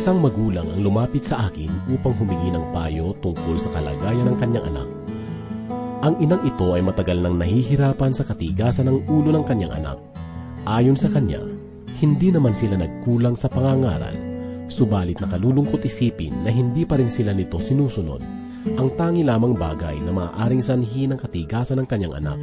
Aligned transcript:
Isang 0.00 0.24
magulang 0.24 0.64
ang 0.64 0.80
lumapit 0.80 1.20
sa 1.20 1.44
akin 1.44 1.68
upang 1.92 2.16
humingi 2.16 2.48
ng 2.48 2.72
payo 2.72 3.12
tungkol 3.20 3.60
sa 3.60 3.68
kalagayan 3.68 4.32
ng 4.32 4.36
kanyang 4.40 4.72
anak. 4.72 4.88
Ang 6.00 6.24
inang 6.24 6.40
ito 6.40 6.72
ay 6.72 6.80
matagal 6.80 7.20
nang 7.20 7.36
nahihirapan 7.36 8.16
sa 8.16 8.24
katigasan 8.24 8.88
ng 8.88 9.04
ulo 9.04 9.28
ng 9.28 9.44
kanyang 9.44 9.76
anak. 9.76 10.00
Ayon 10.64 10.96
sa 10.96 11.12
kanya, 11.12 11.44
hindi 12.00 12.32
naman 12.32 12.56
sila 12.56 12.80
nagkulang 12.80 13.36
sa 13.36 13.52
pangangaral, 13.52 14.16
subalit 14.72 15.20
nakalulungkot 15.20 15.84
isipin 15.84 16.32
na 16.32 16.48
hindi 16.48 16.88
pa 16.88 16.96
rin 16.96 17.12
sila 17.12 17.36
nito 17.36 17.60
sinusunod. 17.60 18.24
Ang 18.80 18.96
tangi 18.96 19.20
lamang 19.20 19.52
bagay 19.52 20.00
na 20.00 20.16
maaaring 20.16 20.64
sanhi 20.64 21.12
ng 21.12 21.20
katigasan 21.20 21.76
ng 21.76 21.84
kanyang 21.84 22.24
anak 22.24 22.40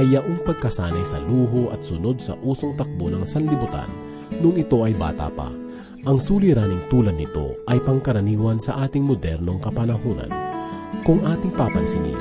ay 0.00 0.08
yaong 0.08 0.40
pagkasanay 0.48 1.04
sa 1.04 1.20
luho 1.20 1.68
at 1.68 1.84
sunod 1.84 2.16
sa 2.16 2.32
usong 2.40 2.80
takbo 2.80 3.12
ng 3.12 3.28
sanlibutan 3.28 3.92
nung 4.40 4.56
ito 4.56 4.80
ay 4.88 4.96
bata 4.96 5.28
pa 5.28 5.63
ang 6.04 6.20
suliraning 6.20 6.84
tulad 6.92 7.16
nito 7.16 7.56
ay 7.64 7.80
pangkaraniwan 7.80 8.60
sa 8.60 8.84
ating 8.84 9.00
modernong 9.00 9.56
kapanahunan. 9.56 10.28
Kung 11.00 11.24
ating 11.24 11.56
papansinin, 11.56 12.20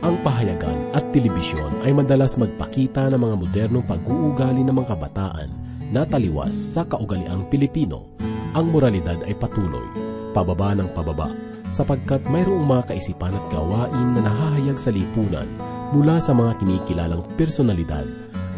ang 0.00 0.16
pahayagan 0.24 0.96
at 0.96 1.04
telebisyon 1.12 1.84
ay 1.84 1.92
madalas 1.92 2.40
magpakita 2.40 3.12
ng 3.12 3.20
mga 3.20 3.36
modernong 3.36 3.84
pag-uugali 3.84 4.64
ng 4.64 4.72
mga 4.72 4.96
kabataan 4.96 5.50
na 5.92 6.08
taliwas 6.08 6.56
sa 6.56 6.88
kaugaliang 6.88 7.44
Pilipino. 7.52 8.08
Ang 8.56 8.72
moralidad 8.72 9.20
ay 9.28 9.36
patuloy, 9.36 9.84
pababa 10.32 10.72
ng 10.72 10.88
pababa, 10.96 11.28
sapagkat 11.68 12.24
mayroong 12.32 12.64
mga 12.64 12.96
kaisipan 12.96 13.36
at 13.36 13.44
gawain 13.52 14.16
na 14.16 14.24
nahahayag 14.24 14.80
sa 14.80 14.88
lipunan 14.88 15.48
mula 15.92 16.16
sa 16.16 16.32
mga 16.32 16.64
kinikilalang 16.64 17.24
personalidad 17.36 18.08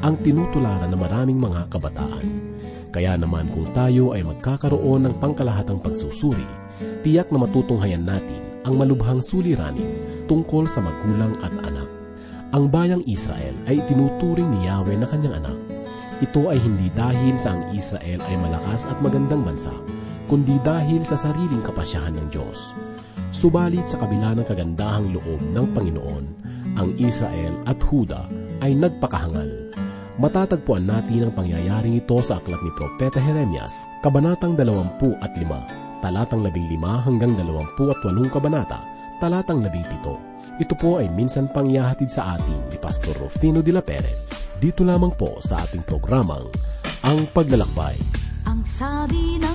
ang 0.01 0.17
tinutularan 0.25 0.89
ng 0.89 1.01
maraming 1.01 1.37
mga 1.37 1.69
kabataan. 1.69 2.27
Kaya 2.91 3.15
naman 3.15 3.53
kung 3.53 3.71
tayo 3.77 4.17
ay 4.17 4.25
magkakaroon 4.25 5.07
ng 5.07 5.15
pangkalahatang 5.21 5.79
pagsusuri, 5.79 6.47
tiyak 7.05 7.29
na 7.31 7.45
matutunghayan 7.45 8.03
natin 8.03 8.41
ang 8.65 8.81
malubhang 8.81 9.21
suliranin 9.21 9.89
tungkol 10.27 10.67
sa 10.67 10.81
magulang 10.83 11.37
at 11.45 11.53
anak. 11.65 11.89
Ang 12.51 12.67
bayang 12.67 13.05
Israel 13.07 13.55
ay 13.71 13.79
tinuturing 13.87 14.49
ni 14.51 14.67
Yahweh 14.67 14.99
na 14.99 15.07
kanyang 15.07 15.39
anak. 15.45 15.59
Ito 16.21 16.51
ay 16.51 16.59
hindi 16.59 16.91
dahil 16.93 17.39
sa 17.39 17.55
ang 17.57 17.73
Israel 17.73 18.21
ay 18.27 18.37
malakas 18.37 18.91
at 18.91 18.99
magandang 18.99 19.47
bansa, 19.47 19.73
kundi 20.27 20.59
dahil 20.67 21.07
sa 21.07 21.15
sariling 21.15 21.63
kapasyahan 21.63 22.19
ng 22.19 22.27
Diyos. 22.29 22.75
Subalit 23.31 23.87
sa 23.87 24.03
kabila 24.03 24.35
ng 24.35 24.45
kagandahang 24.45 25.15
loob 25.15 25.41
ng 25.55 25.67
Panginoon, 25.71 26.25
ang 26.75 26.91
Israel 26.99 27.55
at 27.71 27.79
Huda 27.87 28.27
ay 28.61 28.75
nagpakahangal 28.75 29.71
matatagpuan 30.21 30.85
natin 30.85 31.27
ang 31.27 31.33
pangyayaring 31.33 31.97
ito 31.97 32.21
sa 32.21 32.37
aklat 32.37 32.61
ni 32.61 32.69
Propeta 32.77 33.17
Jeremias, 33.25 33.89
Kabanatang 34.05 34.53
25, 34.53 35.01
talatang 36.05 36.45
15 36.45 37.09
hanggang 37.09 37.33
28 37.41 38.29
kabanata, 38.29 38.85
talatang 39.17 39.65
17. 39.65 40.61
Ito 40.61 40.75
po 40.77 41.01
ay 41.01 41.09
minsan 41.09 41.49
pangyahatid 41.49 42.13
sa 42.13 42.37
atin 42.37 42.61
ni 42.69 42.77
Pastor 42.77 43.17
Rufino 43.17 43.65
de 43.65 43.73
la 43.73 43.81
Peret. 43.81 44.13
Dito 44.61 44.85
lamang 44.85 45.17
po 45.17 45.41
sa 45.41 45.65
ating 45.65 45.89
programang 45.89 46.45
Ang 47.01 47.25
Paglalakbay. 47.33 47.97
Ang 48.45 48.61
sabi 48.69 49.41
ng 49.41 49.50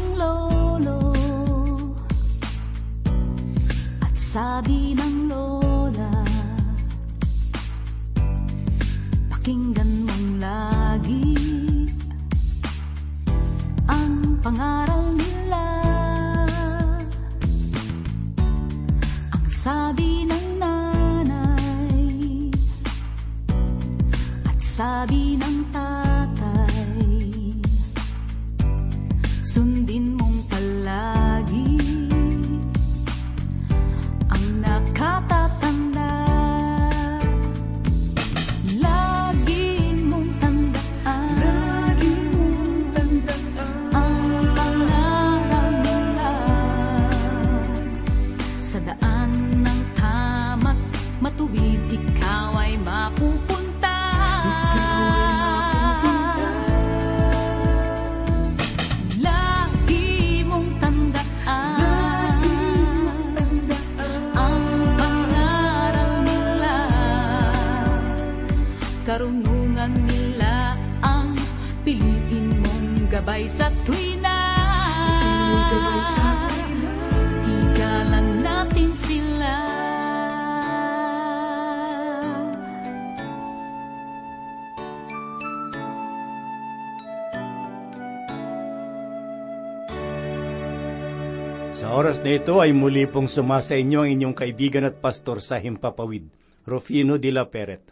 na 92.25 92.41
ito 92.41 92.57
ay 92.57 92.73
muli 92.73 93.05
pong 93.05 93.29
sumasa 93.29 93.77
inyo 93.77 94.01
ang 94.01 94.09
inyong 94.09 94.33
kaibigan 94.33 94.89
at 94.89 94.97
pastor 94.97 95.45
sa 95.45 95.61
Himpapawid, 95.61 96.25
Rufino 96.65 97.21
de 97.21 97.29
la 97.29 97.53
Peret. 97.53 97.85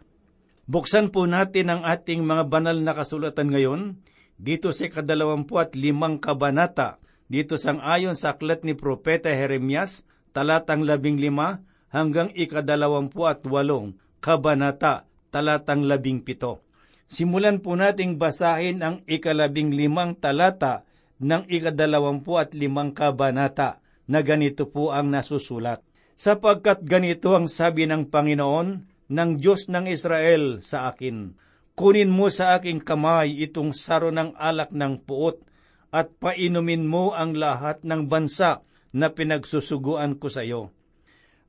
Buksan 0.65 1.13
po 1.13 1.29
natin 1.29 1.69
ang 1.69 1.85
ating 1.85 2.25
mga 2.25 2.49
banal 2.49 2.81
na 2.81 2.97
kasulatan 2.97 3.53
ngayon 3.53 4.01
dito 4.41 4.73
sa 4.73 4.89
kadalawampu 4.89 5.61
at 5.61 5.77
limang 5.77 6.17
kabanata, 6.17 6.97
dito 7.29 7.61
sang 7.61 7.77
ayon 7.77 8.17
sa 8.17 8.33
aklat 8.33 8.65
ni 8.65 8.73
Propeta 8.73 9.29
Jeremias, 9.29 10.01
talatang 10.33 10.81
labing 10.81 11.21
lima 11.21 11.61
hanggang 11.93 12.33
ikadalawampu 12.33 13.29
at 13.29 13.45
walong 13.45 14.01
kabanata, 14.17 15.05
talatang 15.29 15.85
labing 15.85 16.25
pito. 16.25 16.65
Simulan 17.05 17.61
po 17.61 17.77
nating 17.77 18.17
basahin 18.17 18.81
ang 18.81 19.05
ikalabing 19.05 19.77
limang 19.77 20.17
talata 20.17 20.89
ng 21.21 21.45
ikadalawampu 21.53 22.33
at 22.41 22.57
limang 22.57 22.97
kabanata 22.97 23.82
na 24.07 24.19
ganito 24.23 24.67
po 24.67 24.91
ang 24.91 25.11
nasusulat. 25.11 25.83
Sapagkat 26.13 26.85
ganito 26.85 27.33
ang 27.33 27.49
sabi 27.49 27.89
ng 27.89 28.07
Panginoon 28.07 28.67
ng 29.09 29.29
Diyos 29.39 29.67
ng 29.67 29.89
Israel 29.89 30.61
sa 30.61 30.93
akin, 30.93 31.33
Kunin 31.73 32.13
mo 32.13 32.29
sa 32.29 32.53
aking 32.53 32.85
kamay 32.85 33.33
itong 33.49 33.73
saro 33.73 34.13
ng 34.13 34.37
alak 34.37 34.69
ng 34.69 35.01
puot 35.09 35.41
at 35.89 36.13
painumin 36.21 36.85
mo 36.85 37.17
ang 37.17 37.33
lahat 37.33 37.81
ng 37.81 38.05
bansa 38.05 38.61
na 38.93 39.09
pinagsusuguan 39.09 40.21
ko 40.21 40.29
sa 40.29 40.45
iyo. 40.45 40.69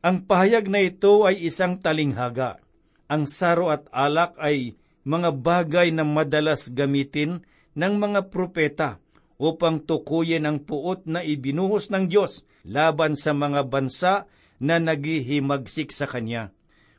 Ang 0.01 0.25
pahayag 0.25 0.73
na 0.73 0.81
ito 0.81 1.29
ay 1.29 1.45
isang 1.45 1.77
talinghaga. 1.77 2.57
Ang 3.05 3.29
saro 3.29 3.69
at 3.69 3.85
alak 3.93 4.33
ay 4.41 4.81
mga 5.05 5.37
bagay 5.37 5.93
na 5.93 6.09
madalas 6.09 6.73
gamitin 6.73 7.45
ng 7.77 7.95
mga 8.01 8.33
propeta 8.33 9.04
upang 9.39 9.83
tukuyin 9.83 10.47
ang 10.47 10.63
puot 10.63 11.07
na 11.11 11.27
ibinuhos 11.27 11.91
ng 11.91 12.07
Diyos 12.07 12.47
laban 12.65 13.19
sa 13.19 13.35
mga 13.35 13.67
bansa 13.67 14.15
na 14.63 14.79
naghihimagsik 14.79 15.91
sa 15.91 16.07
Kanya. 16.07 16.55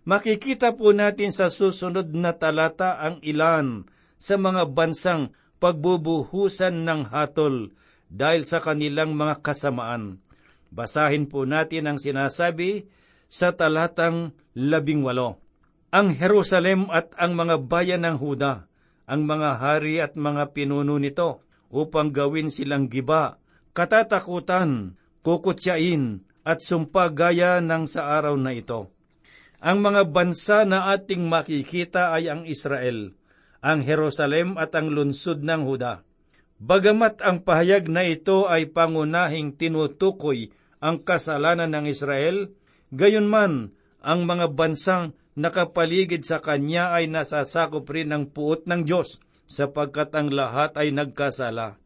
Makikita 0.05 0.77
po 0.77 0.93
natin 0.93 1.33
sa 1.33 1.49
susunod 1.49 2.13
na 2.13 2.37
talata 2.37 3.01
ang 3.01 3.17
ilan 3.25 3.89
sa 4.21 4.37
mga 4.37 4.69
bansang 4.69 5.33
pagbubuhusan 5.57 6.85
ng 6.85 7.09
hatol 7.09 7.73
dahil 8.13 8.45
sa 8.45 8.61
kanilang 8.61 9.17
mga 9.17 9.41
kasamaan. 9.41 10.21
Basahin 10.69 11.25
po 11.25 11.49
natin 11.49 11.89
ang 11.89 11.97
sinasabi 11.97 12.85
sa 13.31 13.57
talatang 13.57 14.37
labing 14.53 15.01
walo. 15.01 15.41
Ang 15.89 16.13
Jerusalem 16.13 16.91
at 16.91 17.15
ang 17.17 17.33
mga 17.33 17.65
bayan 17.65 18.05
ng 18.05 18.19
Huda, 18.19 18.67
ang 19.07 19.21
mga 19.25 19.49
hari 19.57 20.03
at 20.03 20.13
mga 20.13 20.51
pinuno 20.53 20.99
nito, 20.99 21.41
upang 21.73 22.13
gawin 22.13 22.53
silang 22.53 22.89
giba, 22.89 23.41
katatakutan, 23.77 24.99
kukutsain, 25.25 26.25
at 26.45 26.61
sumpa 26.61 27.09
gaya 27.09 27.57
ng 27.61 27.89
sa 27.89 28.21
araw 28.21 28.37
na 28.37 28.53
ito 28.53 28.95
ang 29.65 29.81
mga 29.81 30.13
bansa 30.13 30.61
na 30.61 30.93
ating 30.93 31.25
makikita 31.25 32.13
ay 32.13 32.29
ang 32.29 32.45
Israel, 32.45 33.17
ang 33.65 33.81
Jerusalem 33.81 34.61
at 34.61 34.77
ang 34.77 34.93
lunsod 34.93 35.41
ng 35.41 35.65
Huda. 35.65 36.05
Bagamat 36.61 37.25
ang 37.25 37.41
pahayag 37.41 37.89
na 37.89 38.05
ito 38.05 38.45
ay 38.45 38.69
pangunahing 38.69 39.57
tinutukoy 39.57 40.53
ang 40.77 41.01
kasalanan 41.01 41.73
ng 41.73 41.89
Israel, 41.89 42.53
gayon 42.93 43.25
man 43.25 43.73
ang 44.05 44.29
mga 44.29 44.53
bansang 44.53 45.17
nakapaligid 45.33 46.29
sa 46.29 46.45
kanya 46.45 46.93
ay 46.93 47.09
nasasakop 47.09 47.89
rin 47.89 48.13
ng 48.13 48.29
puot 48.29 48.69
ng 48.69 48.85
Diyos 48.85 49.17
sapagkat 49.45 50.13
ang 50.17 50.33
lahat 50.33 50.73
ay 50.77 50.93
nagkasala. 50.93 51.77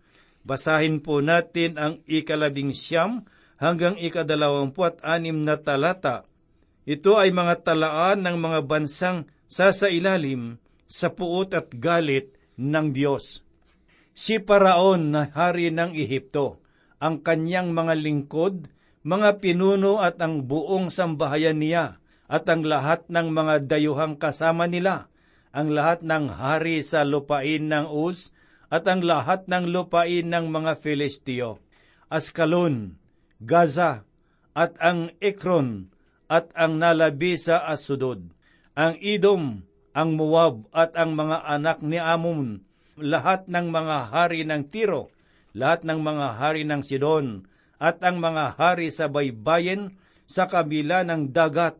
Basahin 0.43 1.03
po 1.03 1.19
natin 1.19 1.75
ang 1.75 1.99
ikalabing 2.07 2.71
siyam 2.71 3.27
hanggang 3.59 3.99
ikadalawampuat 3.99 5.03
anim 5.03 5.43
na 5.43 5.59
talata. 5.59 6.23
Ito 6.87 7.19
ay 7.19 7.35
mga 7.35 7.67
talaan 7.67 8.25
ng 8.25 8.37
mga 8.39 8.59
bansang 8.65 9.27
sasailalim 9.51 10.57
sa 10.89 11.13
puot 11.13 11.53
at 11.53 11.69
galit 11.75 12.33
ng 12.57 12.95
Diyos. 12.95 13.45
Si 14.15 14.41
Paraon 14.41 15.13
na 15.13 15.29
hari 15.29 15.69
ng 15.69 15.93
Ehipto, 15.93 16.59
ang 16.99 17.23
kanyang 17.23 17.71
mga 17.71 17.93
lingkod, 17.95 18.67
mga 19.05 19.39
pinuno 19.39 20.01
at 20.03 20.19
ang 20.19 20.43
buong 20.43 20.91
sambahayan 20.91 21.61
niya, 21.61 22.01
at 22.29 22.45
ang 22.45 22.61
lahat 22.61 23.09
ng 23.09 23.27
mga 23.31 23.65
dayuhang 23.65 24.17
kasama 24.19 24.69
nila, 24.69 25.08
ang 25.49 25.73
lahat 25.73 26.05
ng 26.05 26.29
hari 26.29 26.85
sa 26.85 27.01
lupain 27.01 27.65
ng 27.69 27.89
Uz, 27.89 28.31
at 28.69 28.85
ang 28.85 29.01
lahat 29.01 29.49
ng 29.49 29.73
lupain 29.73 30.29
ng 30.29 30.45
mga 30.53 30.77
Filistio, 30.77 31.57
Askalon, 32.09 33.01
Gaza, 33.41 34.05
at 34.53 34.77
ang 34.77 35.09
Ekron, 35.17 35.89
at 36.29 36.53
ang 36.53 36.77
nalabi 36.77 37.33
sa 37.41 37.65
Asudod, 37.65 38.21
ang 38.77 38.93
Idom, 39.01 39.65
ang 39.97 40.13
Moab, 40.13 40.69
at 40.69 40.93
ang 40.93 41.17
mga 41.17 41.41
anak 41.49 41.81
ni 41.81 41.97
Amon, 41.97 42.61
lahat 42.93 43.49
ng 43.49 43.73
mga 43.73 44.13
hari 44.13 44.45
ng 44.45 44.69
Tiro, 44.69 45.09
lahat 45.57 45.81
ng 45.81 45.97
mga 45.97 46.27
hari 46.37 46.61
ng 46.69 46.85
Sidon, 46.85 47.49
at 47.81 47.97
ang 48.05 48.21
mga 48.21 48.59
hari 48.59 48.93
sa 48.93 49.09
baybayin 49.09 49.97
sa 50.29 50.45
kabila 50.45 51.01
ng 51.07 51.33
dagat, 51.33 51.79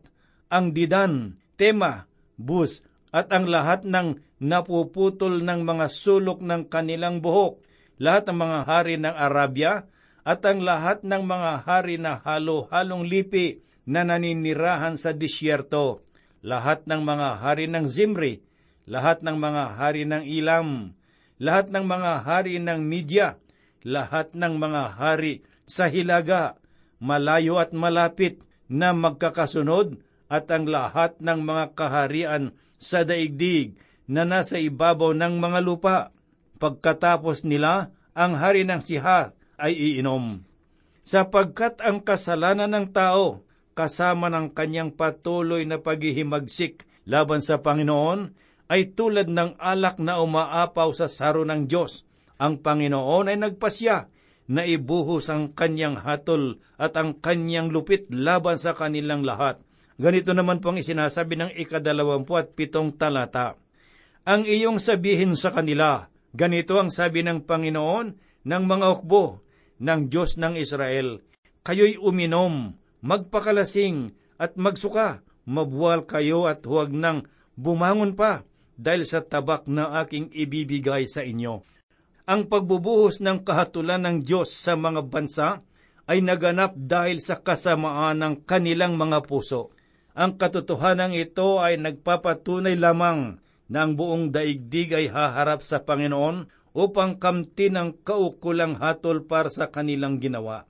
ang 0.50 0.74
Didan, 0.74 1.38
Tema, 1.54 2.10
Bus, 2.34 2.82
at 3.10 3.30
ang 3.34 3.50
lahat 3.50 3.82
ng 3.82 4.22
napuputol 4.38 5.42
ng 5.42 5.66
mga 5.66 5.86
sulok 5.90 6.38
ng 6.40 6.70
kanilang 6.70 7.18
buhok, 7.18 7.62
lahat 8.00 8.30
ng 8.30 8.38
mga 8.38 8.58
hari 8.64 8.94
ng 8.96 9.14
Arabia, 9.14 9.84
at 10.22 10.40
ang 10.46 10.62
lahat 10.62 11.02
ng 11.02 11.22
mga 11.26 11.52
hari 11.66 11.96
na 11.98 12.22
halo-halong 12.22 13.04
lipi 13.08 13.60
na 13.88 14.06
naninirahan 14.06 14.94
sa 14.94 15.10
disyerto, 15.10 16.06
lahat 16.40 16.86
ng 16.86 17.02
mga 17.02 17.28
hari 17.42 17.66
ng 17.66 17.84
Zimri, 17.90 18.40
lahat 18.86 19.26
ng 19.26 19.36
mga 19.36 19.64
hari 19.76 20.06
ng 20.06 20.24
Ilam, 20.24 20.94
lahat 21.40 21.72
ng 21.72 21.84
mga 21.84 22.12
hari 22.24 22.62
ng 22.62 22.80
Media, 22.84 23.36
lahat 23.82 24.36
ng 24.36 24.54
mga 24.60 24.82
hari 24.96 25.42
sa 25.64 25.88
Hilaga, 25.88 26.60
malayo 27.00 27.56
at 27.56 27.72
malapit 27.72 28.44
na 28.68 28.92
magkakasunod 28.92 29.98
at 30.30 30.46
ang 30.54 30.70
lahat 30.70 31.18
ng 31.18 31.42
mga 31.42 31.74
kaharian 31.74 32.54
sa 32.78 33.02
daigdig 33.02 33.74
na 34.06 34.22
nasa 34.22 34.62
ibabaw 34.62 35.10
ng 35.10 35.42
mga 35.42 35.58
lupa. 35.60 36.14
Pagkatapos 36.62 37.42
nila, 37.42 37.90
ang 38.14 38.38
hari 38.38 38.62
ng 38.62 38.78
siha 38.78 39.34
ay 39.58 39.74
iinom. 39.74 40.46
Sapagkat 41.02 41.82
ang 41.82 42.06
kasalanan 42.06 42.70
ng 42.70 42.86
tao, 42.94 43.42
kasama 43.74 44.30
ng 44.30 44.54
kanyang 44.54 44.94
patuloy 44.94 45.66
na 45.66 45.82
paghihimagsik 45.82 46.86
laban 47.10 47.42
sa 47.42 47.58
Panginoon, 47.58 48.38
ay 48.70 48.94
tulad 48.94 49.26
ng 49.26 49.58
alak 49.58 49.98
na 49.98 50.22
umaapaw 50.22 50.94
sa 50.94 51.10
saro 51.10 51.42
ng 51.42 51.66
Diyos. 51.66 52.06
Ang 52.38 52.62
Panginoon 52.62 53.34
ay 53.34 53.36
nagpasya 53.40 54.06
na 54.50 54.62
ibuhos 54.62 55.26
ang 55.26 55.50
kanyang 55.54 55.98
hatol 55.98 56.62
at 56.78 56.94
ang 56.94 57.18
kanyang 57.18 57.74
lupit 57.74 58.06
laban 58.14 58.58
sa 58.58 58.78
kanilang 58.78 59.26
lahat. 59.26 59.58
Ganito 60.00 60.32
naman 60.32 60.64
po 60.64 60.72
ang 60.72 60.80
isinasabi 60.80 61.36
ng 61.36 61.50
ikadalawampu 61.60 62.32
at 62.40 62.56
pitong 62.56 62.96
talata. 62.96 63.60
Ang 64.24 64.48
iyong 64.48 64.80
sabihin 64.80 65.36
sa 65.36 65.52
kanila, 65.52 66.08
ganito 66.32 66.80
ang 66.80 66.88
sabi 66.88 67.20
ng 67.20 67.44
Panginoon 67.44 68.06
ng 68.48 68.62
mga 68.64 68.86
hukbo 68.96 69.44
ng 69.76 70.08
Diyos 70.08 70.40
ng 70.40 70.56
Israel. 70.56 71.20
Kayo'y 71.60 72.00
uminom, 72.00 72.80
magpakalasing 73.04 74.16
at 74.40 74.56
magsuka, 74.56 75.20
mabuwal 75.44 76.08
kayo 76.08 76.48
at 76.48 76.64
huwag 76.64 76.96
nang 76.96 77.28
bumangon 77.60 78.16
pa 78.16 78.48
dahil 78.80 79.04
sa 79.04 79.20
tabak 79.20 79.68
na 79.68 80.00
aking 80.00 80.32
ibibigay 80.32 81.04
sa 81.04 81.20
inyo. 81.20 81.60
Ang 82.24 82.48
pagbubuhos 82.48 83.20
ng 83.20 83.44
kahatulan 83.44 84.08
ng 84.08 84.16
Diyos 84.24 84.48
sa 84.48 84.80
mga 84.80 85.04
bansa 85.04 85.60
ay 86.08 86.24
naganap 86.24 86.72
dahil 86.72 87.20
sa 87.20 87.36
kasamaan 87.36 88.16
ng 88.16 88.34
kanilang 88.48 88.96
mga 88.96 89.28
puso. 89.28 89.76
Ang 90.14 90.36
katotohanan 90.36 91.14
ito 91.14 91.62
ay 91.62 91.78
nagpapatunay 91.78 92.74
lamang 92.74 93.38
na 93.70 93.86
ang 93.86 93.94
buong 93.94 94.34
daigdig 94.34 94.90
ay 94.90 95.06
haharap 95.06 95.62
sa 95.62 95.86
Panginoon 95.86 96.50
upang 96.74 97.18
kamtin 97.18 97.78
ang 97.78 97.90
kaukulang 98.02 98.78
hatol 98.78 99.22
para 99.26 99.50
sa 99.50 99.70
kanilang 99.70 100.18
ginawa. 100.18 100.66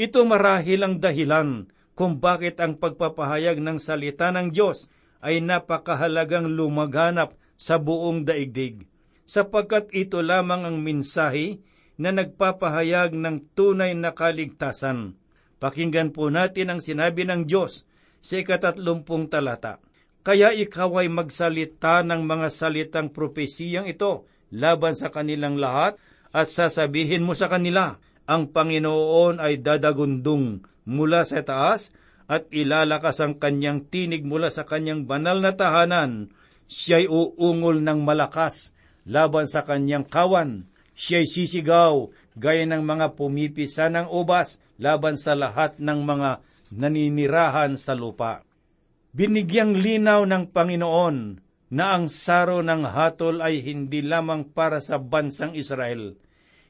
Ito 0.00 0.24
marahil 0.24 0.84
ang 0.84 0.94
dahilan 1.00 1.68
kung 1.98 2.22
bakit 2.22 2.62
ang 2.62 2.78
pagpapahayag 2.78 3.58
ng 3.58 3.82
salita 3.82 4.30
ng 4.30 4.54
Diyos 4.54 4.86
ay 5.18 5.42
napakahalagang 5.42 6.46
lumaganap 6.46 7.34
sa 7.58 7.76
buong 7.82 8.22
daigdig, 8.22 8.86
sapagkat 9.26 9.90
ito 9.90 10.22
lamang 10.22 10.62
ang 10.62 10.78
minsahe 10.78 11.58
na 11.98 12.14
nagpapahayag 12.14 13.18
ng 13.18 13.50
tunay 13.58 13.98
na 13.98 14.14
kaligtasan. 14.14 15.18
Pakinggan 15.58 16.14
po 16.14 16.30
natin 16.30 16.70
ang 16.70 16.78
sinabi 16.78 17.26
ng 17.26 17.50
Diyos 17.50 17.82
sa 18.22 18.34
ikatatlumpung 18.38 19.30
talata. 19.30 19.82
Kaya 20.26 20.52
ikaw 20.52 21.00
ay 21.00 21.08
magsalita 21.08 22.04
ng 22.04 22.22
mga 22.26 22.48
salitang 22.52 23.08
propesiyang 23.14 23.88
ito 23.88 24.28
laban 24.52 24.92
sa 24.92 25.08
kanilang 25.08 25.56
lahat 25.56 25.96
at 26.34 26.46
sasabihin 26.52 27.24
mo 27.24 27.32
sa 27.32 27.48
kanila, 27.48 27.96
ang 28.28 28.52
Panginoon 28.52 29.40
ay 29.40 29.64
dadagundong 29.64 30.60
mula 30.84 31.24
sa 31.24 31.40
taas 31.40 31.96
at 32.28 32.44
ilalakas 32.52 33.24
ang 33.24 33.40
kanyang 33.40 33.88
tinig 33.88 34.28
mula 34.28 34.52
sa 34.52 34.68
kanyang 34.68 35.08
banal 35.08 35.40
na 35.40 35.56
tahanan 35.56 36.28
siya'y 36.68 37.08
uungol 37.08 37.80
ng 37.80 38.04
malakas 38.04 38.76
laban 39.08 39.48
sa 39.48 39.64
kanyang 39.64 40.04
kawan. 40.04 40.68
Siya'y 40.92 41.24
sisigaw 41.24 42.12
gaya 42.36 42.68
ng 42.68 42.84
mga 42.84 43.16
pumipisa 43.16 43.88
ng 43.88 44.12
ubas 44.12 44.60
laban 44.76 45.16
sa 45.16 45.32
lahat 45.32 45.80
ng 45.80 46.04
mga 46.04 46.44
naninirahan 46.72 47.76
sa 47.76 47.96
lupa. 47.96 48.44
Binigyang 49.12 49.76
linaw 49.76 50.28
ng 50.28 50.52
Panginoon 50.52 51.16
na 51.68 51.96
ang 51.96 52.08
saro 52.08 52.64
ng 52.64 52.84
hatol 52.88 53.44
ay 53.44 53.60
hindi 53.60 54.00
lamang 54.00 54.52
para 54.52 54.80
sa 54.80 54.96
bansang 54.96 55.52
Israel. 55.52 56.16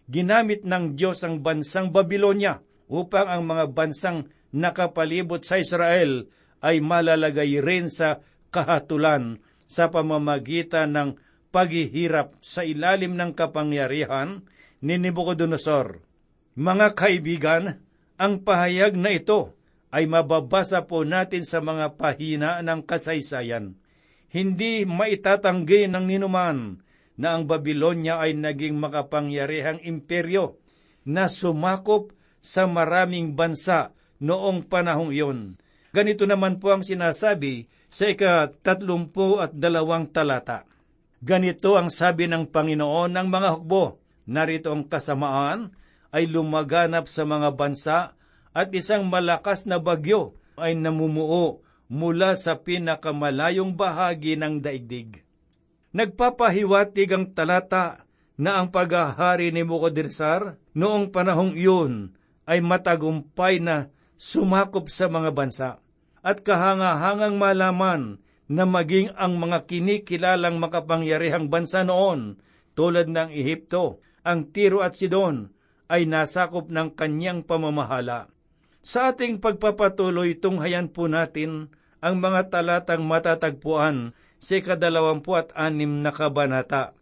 Ginamit 0.08 0.64
ng 0.64 0.96
Diyos 0.96 1.22
ang 1.22 1.44
bansang 1.44 1.92
Babilonya 1.92 2.64
upang 2.88 3.28
ang 3.28 3.42
mga 3.44 3.64
bansang 3.70 4.32
nakapalibot 4.50 5.44
sa 5.44 5.60
Israel 5.60 6.26
ay 6.64 6.80
malalagay 6.80 7.60
rin 7.60 7.92
sa 7.92 8.24
kahatulan 8.48 9.38
sa 9.68 9.92
pamamagitan 9.92 10.96
ng 10.96 11.08
paghihirap 11.52 12.40
sa 12.40 12.64
ilalim 12.64 13.14
ng 13.14 13.36
kapangyarihan 13.36 14.42
ni 14.80 14.96
Nebuchadnezzar. 14.96 16.00
Mga 16.58 16.86
kaibigan, 16.96 17.64
ang 18.18 18.42
pahayag 18.42 18.98
na 18.98 19.14
ito 19.14 19.57
ay 19.88 20.04
mababasa 20.04 20.84
po 20.84 21.04
natin 21.04 21.44
sa 21.44 21.64
mga 21.64 21.96
pahina 21.96 22.60
ng 22.60 22.84
kasaysayan. 22.84 23.76
Hindi 24.28 24.84
maitatanggi 24.84 25.88
ng 25.88 26.04
ninuman 26.04 26.84
na 27.16 27.34
ang 27.34 27.48
Babylonia 27.48 28.20
ay 28.20 28.36
naging 28.36 28.76
makapangyarihang 28.76 29.80
imperyo 29.82 30.60
na 31.08 31.32
sumakop 31.32 32.12
sa 32.44 32.68
maraming 32.68 33.32
bansa 33.32 33.96
noong 34.20 34.68
panahong 34.68 35.10
iyon. 35.10 35.40
Ganito 35.96 36.28
naman 36.28 36.60
po 36.60 36.76
ang 36.76 36.84
sinasabi 36.84 37.66
sa 37.88 38.12
ika-tatlumpu 38.12 39.40
at 39.40 39.56
dalawang 39.56 40.12
talata. 40.12 40.68
Ganito 41.18 41.74
ang 41.74 41.88
sabi 41.88 42.28
ng 42.28 42.52
Panginoon 42.52 43.10
ng 43.10 43.26
mga 43.26 43.48
hukbo, 43.58 43.98
narito 44.28 44.70
ang 44.70 44.86
kasamaan 44.86 45.72
ay 46.12 46.28
lumaganap 46.28 47.08
sa 47.08 47.24
mga 47.24 47.48
bansa 47.56 48.14
at 48.58 48.74
isang 48.74 49.06
malakas 49.06 49.70
na 49.70 49.78
bagyo 49.78 50.34
ay 50.58 50.74
namumuo 50.74 51.62
mula 51.86 52.34
sa 52.34 52.58
pinakamalayong 52.58 53.78
bahagi 53.78 54.34
ng 54.34 54.58
daigdig. 54.58 55.22
Nagpapahiwatig 55.94 57.14
ang 57.14 57.30
talata 57.30 58.02
na 58.34 58.58
ang 58.58 58.74
paghahari 58.74 59.54
ni 59.54 59.62
Mukodersar 59.62 60.58
noong 60.74 61.14
panahong 61.14 61.54
iyon 61.54 62.18
ay 62.50 62.58
matagumpay 62.58 63.62
na 63.62 63.94
sumakop 64.18 64.90
sa 64.90 65.06
mga 65.06 65.30
bansa 65.30 65.70
at 66.26 66.42
kahangahangang 66.42 67.38
malaman 67.38 68.18
na 68.50 68.66
maging 68.66 69.14
ang 69.14 69.38
mga 69.38 69.70
kinikilalang 69.70 70.58
makapangyarihang 70.58 71.46
bansa 71.46 71.86
noon 71.86 72.42
tulad 72.74 73.06
ng 73.06 73.30
Ehipto 73.30 74.02
ang 74.26 74.50
Tiro 74.50 74.82
at 74.82 74.98
Sidon 74.98 75.54
ay 75.86 76.10
nasakop 76.10 76.68
ng 76.68 76.98
kanyang 76.98 77.46
pamamahala. 77.46 78.28
Sa 78.84 79.12
ating 79.12 79.42
pagpapatuloy, 79.42 80.38
tunghayan 80.38 80.88
po 80.88 81.10
natin 81.10 81.72
ang 81.98 82.22
mga 82.22 82.54
talatang 82.54 83.02
matatagpuan 83.04 84.14
sa 84.38 84.52
ikadalawampu 84.58 85.34
at 85.34 85.50
anim 85.58 85.98
na 85.98 86.14
kabanata. 86.14 86.94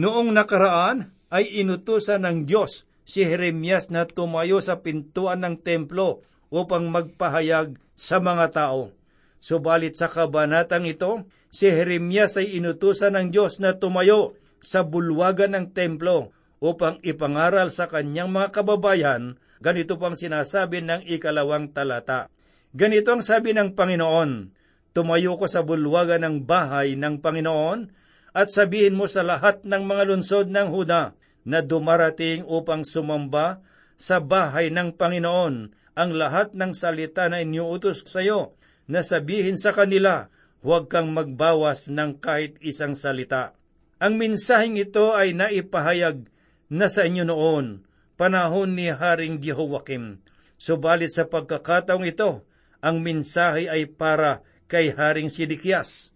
Noong 0.00 0.32
nakaraan 0.32 1.12
ay 1.28 1.60
inutusan 1.60 2.24
ng 2.24 2.48
Diyos 2.48 2.88
si 3.04 3.26
Jeremias 3.26 3.92
na 3.92 4.06
tumayo 4.06 4.62
sa 4.62 4.80
pintuan 4.80 5.44
ng 5.44 5.60
templo 5.60 6.24
upang 6.48 6.88
magpahayag 6.88 7.78
sa 7.94 8.18
mga 8.18 8.46
tao. 8.54 8.94
Subalit 9.40 9.96
sa 9.96 10.08
kabanatang 10.08 10.84
ito, 10.88 11.26
si 11.48 11.68
Jeremias 11.68 12.36
ay 12.36 12.60
inutusan 12.60 13.16
ng 13.16 13.26
Diyos 13.32 13.58
na 13.58 13.76
tumayo 13.76 14.36
sa 14.60 14.84
bulwagan 14.84 15.56
ng 15.56 15.66
templo 15.72 16.32
upang 16.60 17.00
ipangaral 17.00 17.72
sa 17.72 17.88
kanyang 17.88 18.28
mga 18.30 18.52
kababayan, 18.52 19.40
ganito 19.60 20.00
pang 20.00 20.16
sinasabi 20.16 20.80
ng 20.80 21.06
ikalawang 21.06 21.70
talata. 21.70 22.32
Ganito 22.72 23.12
ang 23.12 23.22
sabi 23.22 23.52
ng 23.54 23.76
Panginoon, 23.76 24.56
Tumayo 24.90 25.38
ko 25.38 25.46
sa 25.46 25.62
bulwagan 25.62 26.26
ng 26.26 26.36
bahay 26.42 26.98
ng 26.98 27.22
Panginoon 27.22 27.94
at 28.34 28.50
sabihin 28.50 28.98
mo 28.98 29.06
sa 29.06 29.22
lahat 29.22 29.62
ng 29.62 29.86
mga 29.86 30.02
lunsod 30.10 30.50
ng 30.50 30.66
Huda 30.66 31.14
na 31.46 31.62
dumarating 31.62 32.42
upang 32.42 32.82
sumamba 32.82 33.62
sa 33.94 34.18
bahay 34.18 34.66
ng 34.74 34.98
Panginoon 34.98 35.54
ang 35.94 36.10
lahat 36.14 36.58
ng 36.58 36.74
salita 36.74 37.30
na 37.30 37.42
iniuutos 37.44 38.02
sa 38.08 38.24
iyo 38.24 38.58
na 38.90 39.06
sabihin 39.06 39.54
sa 39.54 39.70
kanila, 39.70 40.26
huwag 40.66 40.90
kang 40.90 41.14
magbawas 41.14 41.86
ng 41.86 42.18
kahit 42.18 42.58
isang 42.58 42.98
salita. 42.98 43.54
Ang 44.02 44.18
minsaheng 44.18 44.74
ito 44.80 45.14
ay 45.14 45.36
naipahayag 45.36 46.26
na 46.72 46.90
sa 46.90 47.06
inyo 47.06 47.28
noon, 47.28 47.86
panahon 48.20 48.76
ni 48.76 48.92
Haring 48.92 49.40
Jehoiakim. 49.40 50.20
Subalit 50.60 51.16
sa 51.16 51.24
pagkakataong 51.24 52.04
ito, 52.04 52.44
ang 52.84 53.00
mensahe 53.00 53.64
ay 53.64 53.88
para 53.88 54.44
kay 54.68 54.92
Haring 54.92 55.32
Sidikias. 55.32 56.12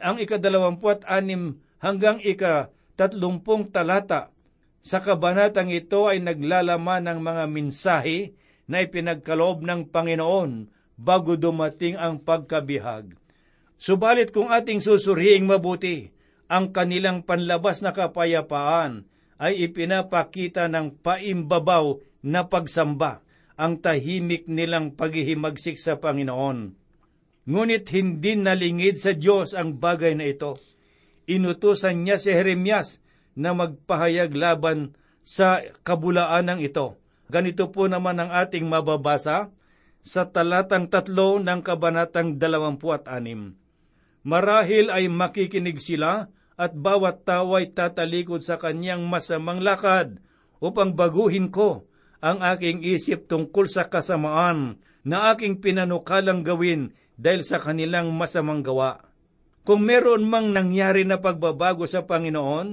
Ang 0.00 0.24
ikadalawampuat 0.24 1.04
anim 1.04 1.60
hanggang 1.76 2.24
ika 2.24 2.72
tatlumpung 2.96 3.68
talata 3.68 4.32
sa 4.80 5.04
kabanatang 5.04 5.68
ito 5.68 6.08
ay 6.08 6.24
naglalaman 6.24 7.04
ng 7.04 7.18
mga 7.20 7.44
mensahe 7.52 8.32
na 8.64 8.80
ipinagkaloob 8.80 9.60
ng 9.60 9.92
Panginoon 9.92 10.72
bago 10.96 11.36
dumating 11.36 12.00
ang 12.00 12.16
pagkabihag. 12.16 13.12
Subalit 13.76 14.32
kung 14.32 14.48
ating 14.48 14.80
susuriing 14.80 15.44
mabuti, 15.44 16.16
ang 16.48 16.72
kanilang 16.72 17.22
panlabas 17.22 17.84
na 17.84 17.92
kapayapaan 17.92 19.11
ay 19.42 19.66
ipinapakita 19.66 20.70
ng 20.70 21.02
paimbabaw 21.02 21.98
na 22.22 22.46
pagsamba 22.46 23.26
ang 23.58 23.82
tahimik 23.82 24.46
nilang 24.46 24.94
paghihimagsik 24.94 25.82
sa 25.82 25.98
Panginoon. 25.98 26.78
Ngunit 27.50 27.90
hindi 27.90 28.38
nalingid 28.38 29.02
sa 29.02 29.18
Diyos 29.18 29.58
ang 29.58 29.82
bagay 29.82 30.14
na 30.14 30.30
ito. 30.30 30.62
Inutusan 31.26 32.06
niya 32.06 32.22
si 32.22 32.30
Jeremias 32.30 33.02
na 33.34 33.50
magpahayag 33.50 34.30
laban 34.38 34.94
sa 35.26 35.58
kabulaan 35.82 36.46
ng 36.46 36.60
ito. 36.62 37.02
Ganito 37.26 37.74
po 37.74 37.90
naman 37.90 38.22
ang 38.22 38.30
ating 38.30 38.62
mababasa 38.66 39.50
sa 40.02 40.22
talatang 40.30 40.86
tatlo 40.86 41.42
ng 41.42 41.60
kabanatang 41.66 42.38
dalawampu 42.38 42.94
at 42.94 43.10
anim. 43.10 43.58
Marahil 44.22 44.90
ay 44.90 45.10
makikinig 45.10 45.82
sila 45.82 46.30
at 46.56 46.76
bawat 46.76 47.24
tao 47.24 47.56
ay 47.56 47.72
tatalikod 47.72 48.44
sa 48.44 48.60
kanyang 48.60 49.04
masamang 49.08 49.60
lakad 49.64 50.20
upang 50.62 50.94
baguhin 50.94 51.48
ko 51.50 51.88
ang 52.22 52.38
aking 52.38 52.86
isip 52.86 53.26
tungkol 53.26 53.66
sa 53.66 53.90
kasamaan 53.90 54.78
na 55.02 55.34
aking 55.34 55.58
pinanukalang 55.58 56.46
gawin 56.46 56.94
dahil 57.18 57.42
sa 57.42 57.58
kanilang 57.58 58.14
masamang 58.14 58.62
gawa. 58.62 59.02
Kung 59.62 59.86
meron 59.86 60.26
mang 60.26 60.50
nangyari 60.50 61.06
na 61.06 61.22
pagbabago 61.22 61.86
sa 61.86 62.02
Panginoon, 62.06 62.68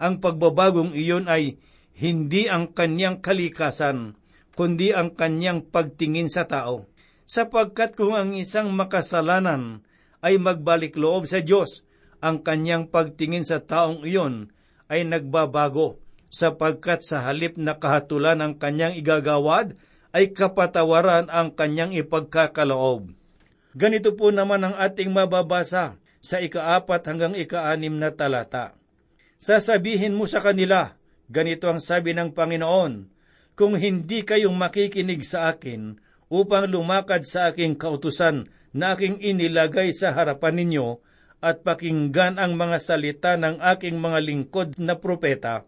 ang 0.00 0.14
pagbabagong 0.20 0.96
iyon 0.96 1.28
ay 1.28 1.60
hindi 2.00 2.48
ang 2.48 2.72
kanyang 2.72 3.20
kalikasan, 3.20 4.16
kundi 4.56 4.96
ang 4.96 5.12
kanyang 5.12 5.68
pagtingin 5.68 6.32
sa 6.32 6.48
tao. 6.48 6.88
Sapagkat 7.28 7.92
kung 7.92 8.16
ang 8.16 8.32
isang 8.32 8.72
makasalanan 8.72 9.84
ay 10.24 10.40
magbalik 10.40 10.96
loob 10.96 11.28
sa 11.28 11.44
Diyos, 11.44 11.84
ang 12.20 12.44
kanyang 12.44 12.88
pagtingin 12.88 13.44
sa 13.44 13.60
taong 13.60 14.04
iyon 14.04 14.52
ay 14.92 15.08
nagbabago 15.08 16.00
sapagkat 16.30 17.02
sa 17.02 17.26
halip 17.26 17.58
na 17.58 17.76
kahatulan 17.76 18.38
ng 18.38 18.54
kanyang 18.60 18.94
igagawad 18.94 19.74
ay 20.14 20.30
kapatawaran 20.30 21.26
ang 21.32 21.52
kanyang 21.54 21.96
ipagkakaloob. 21.96 23.10
Ganito 23.74 24.14
po 24.14 24.30
naman 24.34 24.62
ang 24.66 24.74
ating 24.78 25.10
mababasa 25.10 25.98
sa 26.20 26.36
ikaapat 26.38 27.00
hanggang 27.06 27.34
ikaanim 27.34 27.96
na 27.96 28.10
talata. 28.12 28.76
Sasabihin 29.40 30.14
mo 30.14 30.28
sa 30.28 30.42
kanila, 30.42 30.98
ganito 31.30 31.70
ang 31.70 31.80
sabi 31.80 32.12
ng 32.12 32.36
Panginoon, 32.36 33.08
kung 33.56 33.74
hindi 33.78 34.26
kayong 34.26 34.54
makikinig 34.56 35.24
sa 35.24 35.54
akin 35.54 35.96
upang 36.28 36.68
lumakad 36.68 37.24
sa 37.24 37.50
aking 37.50 37.78
kautusan 37.78 38.50
na 38.70 38.94
aking 38.94 39.18
inilagay 39.18 39.90
sa 39.96 40.12
harapan 40.12 40.60
ninyo, 40.60 41.00
at 41.40 41.64
pakinggan 41.64 42.36
ang 42.36 42.56
mga 42.56 42.78
salita 42.80 43.32
ng 43.40 43.60
aking 43.60 43.96
mga 43.96 44.18
lingkod 44.20 44.68
na 44.76 45.00
propeta, 45.00 45.64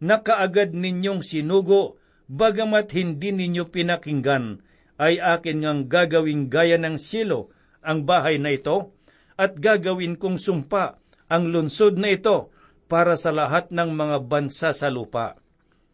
na 0.00 0.24
kaagad 0.24 0.72
ninyong 0.72 1.20
sinugo, 1.20 2.00
bagamat 2.24 2.88
hindi 2.96 3.36
ninyo 3.36 3.68
pinakinggan, 3.68 4.64
ay 5.00 5.20
akin 5.20 5.64
ngang 5.64 5.82
gagawing 5.92 6.48
gaya 6.48 6.80
ng 6.80 6.96
silo 6.96 7.52
ang 7.84 8.04
bahay 8.04 8.40
na 8.40 8.52
ito, 8.52 8.96
at 9.40 9.56
gagawin 9.56 10.20
kong 10.20 10.36
sumpa 10.36 11.00
ang 11.32 11.48
lunsod 11.48 11.96
na 11.96 12.12
ito 12.12 12.52
para 12.90 13.16
sa 13.16 13.32
lahat 13.32 13.72
ng 13.72 13.90
mga 13.92 14.16
bansa 14.28 14.76
sa 14.76 14.92
lupa. 14.92 15.38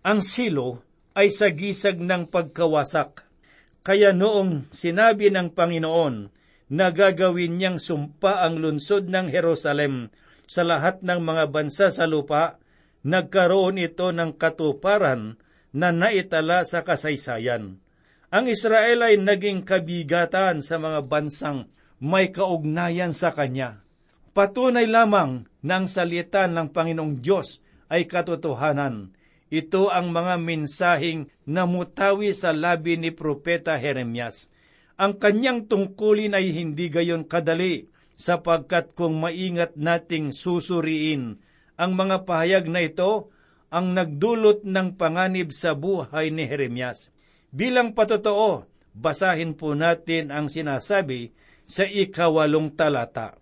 Ang 0.02 0.22
silo 0.22 0.82
ay 1.14 1.30
sagisag 1.30 1.98
ng 2.02 2.26
pagkawasak. 2.30 3.26
Kaya 3.86 4.10
noong 4.10 4.72
sinabi 4.74 5.30
ng 5.30 5.54
Panginoon, 5.54 6.35
na 6.66 6.90
gagawin 6.90 7.58
niyang 7.58 7.78
sumpa 7.78 8.42
ang 8.42 8.58
lunsod 8.58 9.06
ng 9.06 9.30
Jerusalem 9.30 10.10
sa 10.46 10.62
lahat 10.62 11.02
ng 11.02 11.20
mga 11.22 11.44
bansa 11.50 11.90
sa 11.90 12.06
lupa, 12.06 12.58
nagkaroon 13.06 13.78
ito 13.78 14.10
ng 14.10 14.34
katuparan 14.34 15.38
na 15.74 15.90
naitala 15.90 16.62
sa 16.66 16.82
kasaysayan. 16.82 17.78
Ang 18.30 18.44
Israel 18.50 19.06
ay 19.06 19.22
naging 19.22 19.62
kabigatan 19.62 20.62
sa 20.62 20.82
mga 20.82 21.06
bansang 21.06 21.70
may 22.02 22.34
kaugnayan 22.34 23.14
sa 23.14 23.30
Kanya. 23.30 23.82
Patunay 24.34 24.90
lamang 24.90 25.46
ng 25.62 25.84
salita 25.86 26.44
ng 26.50 26.68
Panginoong 26.74 27.22
Diyos 27.22 27.62
ay 27.88 28.10
katotohanan. 28.10 29.14
Ito 29.46 29.94
ang 29.94 30.10
mga 30.10 30.42
mensaheng 30.42 31.30
namutawi 31.46 32.34
sa 32.34 32.50
labi 32.50 32.98
ni 32.98 33.14
Propeta 33.14 33.78
Jeremias 33.78 34.50
ang 34.96 35.20
kanyang 35.20 35.68
tungkulin 35.68 36.32
ay 36.32 36.52
hindi 36.56 36.88
gayon 36.88 37.28
kadali, 37.28 37.92
sapagkat 38.16 38.96
kung 38.96 39.20
maingat 39.20 39.76
nating 39.76 40.32
susuriin 40.32 41.36
ang 41.76 41.92
mga 41.92 42.24
pahayag 42.24 42.66
na 42.72 42.80
ito, 42.80 43.28
ang 43.68 43.92
nagdulot 43.92 44.64
ng 44.64 44.96
panganib 44.96 45.52
sa 45.52 45.76
buhay 45.76 46.32
ni 46.32 46.48
Jeremias. 46.48 47.12
Bilang 47.52 47.92
patotoo, 47.92 48.64
basahin 48.96 49.52
po 49.52 49.76
natin 49.76 50.32
ang 50.32 50.48
sinasabi 50.48 51.36
sa 51.68 51.84
ikawalong 51.84 52.72
talata. 52.72 53.36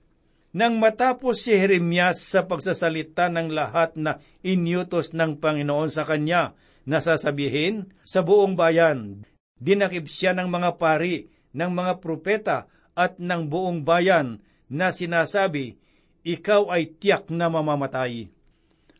Nang 0.55 0.79
matapos 0.79 1.47
si 1.47 1.55
Jeremias 1.55 2.23
sa 2.27 2.47
pagsasalita 2.47 3.31
ng 3.31 3.55
lahat 3.55 3.95
na 3.99 4.23
inyutos 4.43 5.15
ng 5.15 5.39
Panginoon 5.39 5.91
sa 5.91 6.07
kanya, 6.07 6.59
nasasabihin 6.87 7.95
sa 8.03 8.23
buong 8.27 8.55
bayan, 8.59 9.27
dinakip 9.59 10.11
siya 10.11 10.35
ng 10.35 10.51
mga 10.51 10.79
pari 10.79 11.34
ng 11.55 11.71
mga 11.71 12.03
propeta 12.03 12.67
at 12.99 13.17
ng 13.19 13.47
buong 13.47 13.87
bayan 13.87 14.43
na 14.67 14.91
sinasabi, 14.91 15.79
ikaw 16.27 16.69
ay 16.69 16.99
tiyak 16.99 17.31
na 17.31 17.47
mamamatay. 17.47 18.29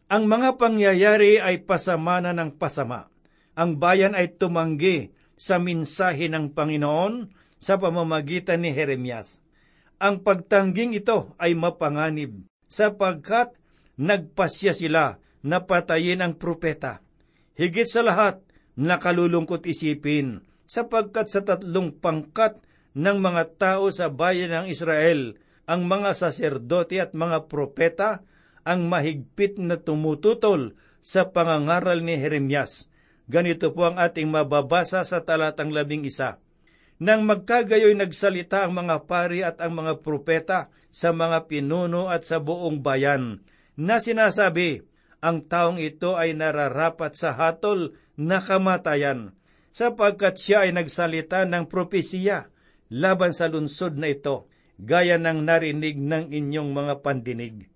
Ang 0.07 0.31
mga 0.31 0.61
pangyayari 0.61 1.43
ay 1.43 1.67
pasama 1.67 2.23
na 2.23 2.31
ng 2.31 2.55
pasama. 2.55 3.11
Ang 3.59 3.81
bayan 3.81 4.15
ay 4.15 4.37
tumanggi 4.37 5.11
sa 5.35 5.59
minsahe 5.59 6.31
ng 6.31 6.55
Panginoon 6.55 7.33
sa 7.59 7.81
pamamagitan 7.81 8.63
ni 8.63 8.71
Jeremias. 8.71 9.41
Ang 9.99 10.21
pagtangging 10.23 10.95
ito 10.95 11.33
ay 11.41 11.57
mapanganib 11.57 12.45
sapagkat 12.69 13.57
nagpasya 13.97 14.75
sila 14.77 15.19
na 15.41 15.65
patayin 15.65 16.21
ang 16.21 16.35
propeta. 16.37 17.01
Higit 17.55 17.89
sa 17.89 18.03
lahat, 18.03 18.43
nakalulungkot 18.75 19.65
isipin 19.71 20.43
sapagkat 20.65 21.31
sa 21.31 21.41
tatlong 21.45 21.93
pangkat 21.93 22.61
ng 22.95 23.19
mga 23.19 23.59
tao 23.59 23.91
sa 23.91 24.09
bayan 24.09 24.55
ng 24.55 24.67
Israel, 24.71 25.37
ang 25.65 25.89
mga 25.89 26.13
saserdote 26.15 27.01
at 27.01 27.17
mga 27.17 27.49
propeta, 27.49 28.23
ang 28.65 28.89
mahigpit 28.89 29.61
na 29.61 29.77
tumututol 29.77 30.77
sa 31.05 31.29
pangangaral 31.29 32.01
ni 32.01 32.17
Jeremias. 32.17 32.89
Ganito 33.29 33.73
po 33.73 33.89
ang 33.89 33.97
ating 34.01 34.29
mababasa 34.29 35.05
sa 35.05 35.21
talatang 35.25 35.73
labing 35.73 36.05
isa. 36.09 36.41
Nang 37.01 37.27
magkagayoy 37.29 37.93
nagsalita 37.97 38.65
ang 38.65 38.73
mga 38.77 39.05
pari 39.05 39.45
at 39.45 39.61
ang 39.61 39.77
mga 39.77 40.01
propeta 40.01 40.73
sa 40.95 41.11
mga 41.11 41.51
pinuno 41.51 42.09
at 42.09 42.23
sa 42.23 42.39
buong 42.39 42.81
bayan, 42.81 43.43
na 43.75 43.99
sinasabi, 43.99 44.87
ang 45.19 45.43
taong 45.45 45.81
ito 45.83 46.15
ay 46.15 46.37
nararapat 46.37 47.17
sa 47.19 47.35
hatol 47.35 47.97
na 48.15 48.39
kamatayan, 48.39 49.35
sapagkat 49.75 50.39
siya 50.39 50.65
ay 50.65 50.71
nagsalita 50.71 51.43
ng 51.51 51.67
propesiya 51.67 52.47
laban 52.95 53.35
sa 53.35 53.51
lunsod 53.51 53.99
na 53.99 54.15
ito, 54.15 54.47
gaya 54.79 55.19
ng 55.19 55.43
narinig 55.43 55.99
ng 55.99 56.31
inyong 56.31 56.71
mga 56.71 56.95
pandinig. 57.03 57.67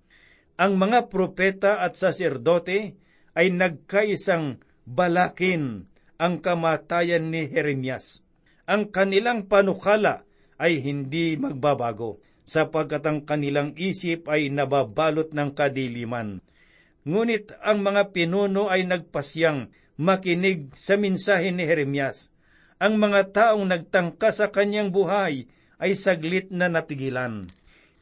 Ang 0.55 0.79
mga 0.79 1.11
propeta 1.11 1.83
at 1.83 1.99
saserdote 1.99 2.95
ay 3.35 3.51
nagkaisang 3.51 4.63
balakin 4.87 5.91
ang 6.23 6.39
kamatayan 6.39 7.35
ni 7.35 7.51
Jeremias 7.51 8.23
ang 8.69 8.93
kanilang 8.93 9.49
panukala 9.49 10.29
ay 10.61 10.85
hindi 10.85 11.41
magbabago, 11.41 12.21
sapagkat 12.45 13.01
ang 13.09 13.25
kanilang 13.25 13.73
isip 13.81 14.29
ay 14.29 14.53
nababalot 14.53 15.33
ng 15.33 15.57
kadiliman. 15.57 16.45
Ngunit 17.09 17.57
ang 17.65 17.81
mga 17.81 18.13
pinuno 18.13 18.69
ay 18.69 18.85
nagpasyang 18.85 19.73
makinig 19.99 20.71
sa 20.79 20.95
minsahe 20.95 21.51
ni 21.51 21.67
Jeremias. 21.67 22.31
Ang 22.79 23.03
mga 23.03 23.35
taong 23.35 23.67
nagtangka 23.67 24.31
sa 24.31 24.55
kanyang 24.55 24.95
buhay 24.95 25.51
ay 25.83 25.93
saglit 25.99 26.55
na 26.55 26.71
napigilan. 26.71 27.51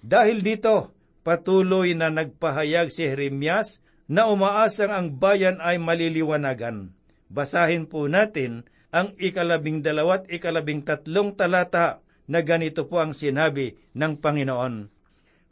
Dahil 0.05 0.45
dito, 0.45 0.93
patuloy 1.25 1.97
na 1.97 2.13
nagpahayag 2.13 2.93
si 2.93 3.09
Jeremias 3.09 3.81
na 4.07 4.29
umaasang 4.31 4.93
ang 4.93 5.09
bayan 5.17 5.59
ay 5.59 5.81
maliliwanagan. 5.81 6.93
Basahin 7.27 7.91
po 7.91 8.07
natin 8.07 8.69
ang 8.95 9.17
ikalabing 9.19 9.83
dalawat 9.83 10.31
ikalabing 10.31 10.87
tatlong 10.87 11.35
talata 11.35 12.05
na 12.31 12.45
ganito 12.45 12.87
po 12.87 13.03
ang 13.03 13.17
sinabi 13.17 13.75
ng 13.97 14.23
Panginoon. 14.23 14.93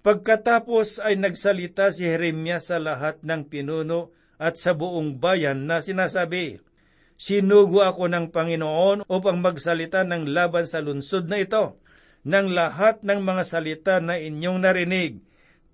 Pagkatapos 0.05 1.01
ay 1.01 1.17
nagsalita 1.17 1.89
si 1.91 2.05
Jeremias 2.05 2.69
sa 2.69 2.77
lahat 2.77 3.25
ng 3.25 3.49
pinuno 3.49 4.13
at 4.41 4.59
sa 4.59 4.75
buong 4.75 5.19
bayan 5.19 5.67
na 5.67 5.81
sinasabi, 5.81 6.61
Sinugo 7.15 7.87
ako 7.87 8.11
ng 8.11 8.35
Panginoon 8.35 9.07
upang 9.07 9.39
magsalita 9.39 10.03
ng 10.03 10.35
laban 10.35 10.67
sa 10.67 10.83
lunsod 10.83 11.31
na 11.31 11.39
ito, 11.39 11.79
ng 12.27 12.51
lahat 12.51 13.07
ng 13.07 13.23
mga 13.23 13.43
salita 13.47 13.95
na 14.03 14.19
inyong 14.19 14.59
narinig, 14.67 15.23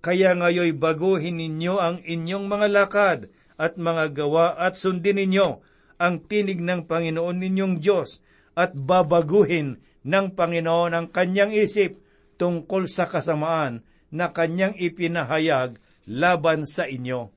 kaya 0.05 0.37
ngayoy 0.37 0.73
baguhin 0.77 1.41
ninyo 1.41 1.81
ang 1.81 1.97
inyong 2.05 2.45
mga 2.45 2.67
lakad 2.69 3.19
at 3.57 3.77
mga 3.77 4.13
gawa 4.13 4.53
at 4.57 4.77
sundin 4.77 5.17
ninyo 5.17 5.61
ang 6.01 6.25
tinig 6.25 6.57
ng 6.57 6.89
Panginoon 6.89 7.37
ninyong 7.37 7.77
Diyos 7.77 8.21
at 8.57 8.73
babaguhin 8.73 9.81
ng 10.01 10.27
Panginoon 10.33 10.97
ang 10.97 11.07
kanyang 11.13 11.53
isip 11.53 12.01
tungkol 12.41 12.89
sa 12.89 13.05
kasamaan 13.05 13.85
na 14.09 14.33
kanyang 14.33 14.73
ipinahayag 14.73 15.77
laban 16.09 16.65
sa 16.65 16.89
inyo. 16.89 17.29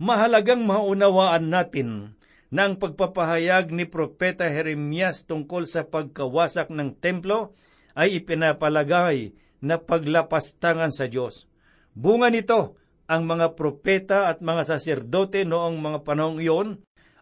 Mahalagang 0.00 0.64
maunawaan 0.64 1.52
natin 1.52 2.16
na 2.52 2.68
ang 2.68 2.76
pagpapahayag 2.76 3.72
ni 3.72 3.88
Propeta 3.88 4.44
Jeremias 4.48 5.24
tungkol 5.24 5.64
sa 5.64 5.88
pagkawasak 5.88 6.68
ng 6.68 7.00
templo 7.00 7.56
ay 7.96 8.20
ipinapalagay 8.20 9.32
na 9.64 9.80
paglapastangan 9.80 10.92
sa 10.92 11.08
Diyos. 11.08 11.48
Bunga 11.96 12.28
nito, 12.28 12.76
ang 13.08 13.28
mga 13.28 13.52
propeta 13.52 14.32
at 14.32 14.40
mga 14.40 14.72
saserdote 14.72 15.44
noong 15.44 15.76
mga 15.76 15.98
panahong 16.00 16.40
iyon 16.40 16.68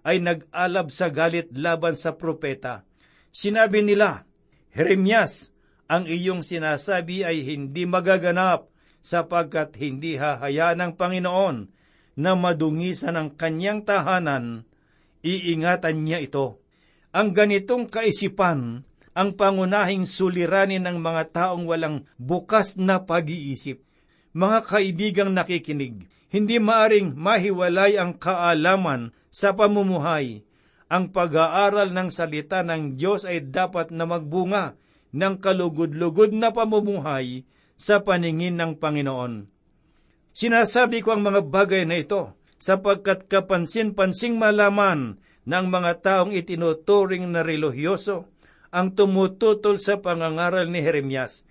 ay 0.07 0.23
nag-alab 0.23 0.89
sa 0.95 1.11
galit 1.11 1.51
laban 1.51 1.99
sa 1.99 2.15
propeta. 2.15 2.87
Sinabi 3.35 3.83
nila, 3.83 4.27
Jeremias, 4.71 5.51
ang 5.91 6.07
iyong 6.07 6.47
sinasabi 6.47 7.27
ay 7.27 7.43
hindi 7.43 7.87
magaganap 7.87 8.71
sapagkat 9.03 9.75
hindi 9.83 10.15
hahayaan 10.15 10.79
ng 10.79 10.93
Panginoon 10.95 11.57
na 12.21 12.37
madungisan 12.37 13.17
ang 13.17 13.33
kanyang 13.33 13.81
tahanan, 13.81 14.69
iingatan 15.25 16.05
niya 16.05 16.21
ito. 16.21 16.61
Ang 17.17 17.33
ganitong 17.33 17.89
kaisipan 17.89 18.85
ang 19.11 19.35
pangunahing 19.35 20.07
suliranin 20.07 20.87
ng 20.87 21.03
mga 21.03 21.23
taong 21.35 21.67
walang 21.67 22.07
bukas 22.21 22.79
na 22.79 23.03
pag-iisip. 23.03 23.83
Mga 24.31 24.59
kaibigang 24.71 25.33
nakikinig, 25.35 26.07
hindi 26.31 26.57
maaring 26.63 27.19
mahiwalay 27.19 27.99
ang 27.99 28.15
kaalaman 28.15 29.11
sa 29.35 29.51
pamumuhay. 29.51 30.47
Ang 30.87 31.11
pag-aaral 31.11 31.91
ng 31.91 32.09
salita 32.15 32.63
ng 32.63 32.95
Diyos 32.95 33.27
ay 33.27 33.51
dapat 33.51 33.91
na 33.91 34.07
magbunga 34.07 34.79
ng 35.11 35.35
kalugod-lugod 35.43 36.31
na 36.31 36.55
pamumuhay 36.55 37.43
sa 37.75 38.03
paningin 38.03 38.55
ng 38.55 38.79
Panginoon. 38.79 39.51
Sinasabi 40.31 41.03
ko 41.03 41.15
ang 41.15 41.27
mga 41.27 41.47
bagay 41.51 41.83
na 41.85 41.99
ito 41.99 42.35
sapagkat 42.61 43.27
kapansin-pansing 43.27 44.37
malaman 44.37 45.19
ng 45.49 45.67
mga 45.67 45.93
taong 46.05 46.33
itinuturing 46.37 47.27
na 47.33 47.41
religyoso 47.43 48.29
ang 48.71 48.95
tumututol 48.95 49.81
sa 49.81 49.99
pangangaral 49.99 50.71
ni 50.71 50.79
Jeremias. 50.85 51.43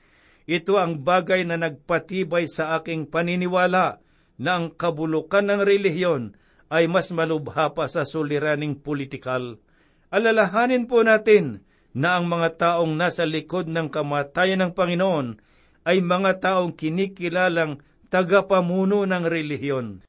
Ito 0.49 0.79
ang 0.79 1.03
bagay 1.03 1.45
na 1.45 1.59
nagpatibay 1.59 2.47
sa 2.47 2.79
aking 2.79 3.11
paniniwala 3.11 4.01
na 4.39 4.51
ang 4.55 4.71
kabulukan 4.71 5.45
ng 5.45 5.61
relihiyon 5.61 6.39
ay 6.71 6.87
mas 6.87 7.11
malubha 7.11 7.75
pa 7.75 7.85
sa 7.91 8.07
suliraning 8.07 8.79
politikal. 8.79 9.59
Alalahanin 10.09 10.87
po 10.87 11.03
natin 11.05 11.65
na 11.91 12.17
ang 12.17 12.29
mga 12.29 12.55
taong 12.57 12.95
nasa 12.95 13.27
likod 13.27 13.67
ng 13.67 13.91
kamatayan 13.91 14.63
ng 14.63 14.71
Panginoon 14.73 15.27
ay 15.85 15.99
mga 16.01 16.31
taong 16.41 16.73
kinikilalang 16.77 17.81
tagapamuno 18.09 19.05
ng 19.05 19.25
relihiyon. 19.25 20.01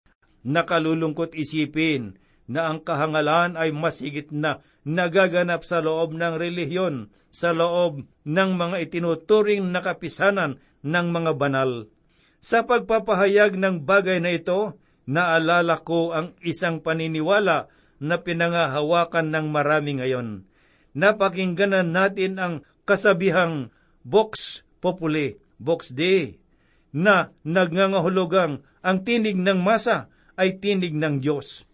Nakalulungkot 0.44 1.36
isipin 1.36 2.16
na 2.50 2.72
ang 2.72 2.82
kahangalan 2.82 3.54
ay 3.54 3.70
mas 3.70 4.00
higit 4.02 4.32
na 4.34 4.64
nagaganap 4.82 5.62
sa 5.62 5.78
loob 5.78 6.16
ng 6.16 6.34
relihiyon, 6.34 7.12
sa 7.30 7.54
loob 7.54 8.02
ng 8.26 8.50
mga 8.56 8.76
itinuturing 8.88 9.70
na 9.70 9.84
kapisanan 9.84 10.58
ng 10.82 11.06
mga 11.12 11.36
banal. 11.36 11.86
Sa 12.40 12.64
pagpapahayag 12.64 13.60
ng 13.60 13.84
bagay 13.84 14.18
na 14.18 14.32
ito, 14.32 14.80
naalala 15.04 15.76
ko 15.84 16.16
ang 16.16 16.32
isang 16.40 16.80
paniniwala 16.80 17.68
na 18.00 18.16
pinangahawakan 18.16 19.28
ng 19.28 19.46
marami 19.52 20.00
ngayon. 20.00 20.48
Napakingganan 20.96 21.92
natin 21.92 22.40
ang 22.40 22.54
kasabihang 22.88 23.70
Vox 24.02 24.64
Populi, 24.80 25.36
Vox 25.60 25.92
Dei, 25.92 26.39
na 26.90 27.31
nagngangahulugang 27.46 28.66
ang 28.83 28.98
tinig 29.07 29.38
ng 29.38 29.61
masa 29.61 30.11
ay 30.35 30.59
tinig 30.59 30.96
ng 30.96 31.20
Diyos. 31.20 31.68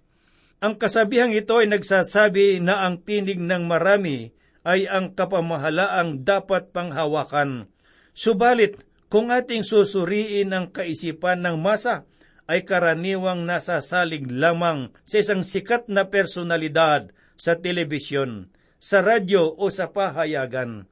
Ang 0.58 0.80
kasabihang 0.80 1.36
ito 1.36 1.60
ay 1.60 1.68
nagsasabi 1.68 2.64
na 2.64 2.88
ang 2.88 3.04
tinig 3.04 3.38
ng 3.38 3.68
marami 3.68 4.32
ay 4.66 4.90
ang 4.90 5.14
kapamahalaang 5.14 6.26
dapat 6.26 6.74
panghawakan. 6.74 7.70
Subalit, 8.16 8.82
kung 9.06 9.30
ating 9.30 9.62
susuriin 9.62 10.50
ang 10.50 10.66
kaisipan 10.74 11.46
ng 11.46 11.62
masa, 11.62 12.02
ay 12.50 12.66
karaniwang 12.66 13.46
nasasalig 13.46 14.26
lamang 14.26 14.90
sa 15.06 15.22
isang 15.22 15.46
sikat 15.46 15.86
na 15.86 16.10
personalidad 16.10 17.10
sa 17.38 17.54
telebisyon, 17.58 18.50
sa 18.82 19.02
radyo 19.02 19.54
o 19.54 19.70
sa 19.70 19.90
pahayagan. 19.94 20.90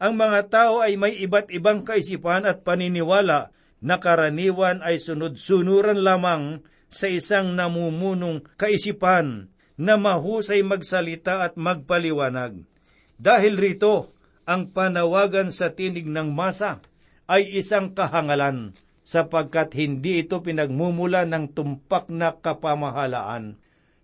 Ang 0.00 0.14
mga 0.16 0.40
tao 0.48 0.80
ay 0.80 0.96
may 0.96 1.12
iba't 1.20 1.52
ibang 1.52 1.84
kaisipan 1.84 2.48
at 2.48 2.64
paniniwala 2.64 3.52
na 3.80 3.96
karaniwan 3.96 4.84
ay 4.84 5.00
sunod-sunuran 5.00 6.04
lamang 6.04 6.60
sa 6.92 7.08
isang 7.08 7.56
namumunong 7.56 8.44
kaisipan 8.60 9.48
na 9.80 9.96
mahusay 9.96 10.60
magsalita 10.60 11.40
at 11.48 11.56
magpaliwanag. 11.56 12.68
Dahil 13.16 13.56
rito, 13.56 14.12
ang 14.44 14.68
panawagan 14.72 15.48
sa 15.48 15.72
tinig 15.72 16.08
ng 16.08 16.32
masa 16.32 16.84
ay 17.30 17.48
isang 17.56 17.96
kahangalan 17.96 18.76
sapagkat 19.00 19.72
hindi 19.78 20.26
ito 20.26 20.44
pinagmumula 20.44 21.24
ng 21.24 21.56
tumpak 21.56 22.12
na 22.12 22.36
kapamahalaan. 22.36 23.56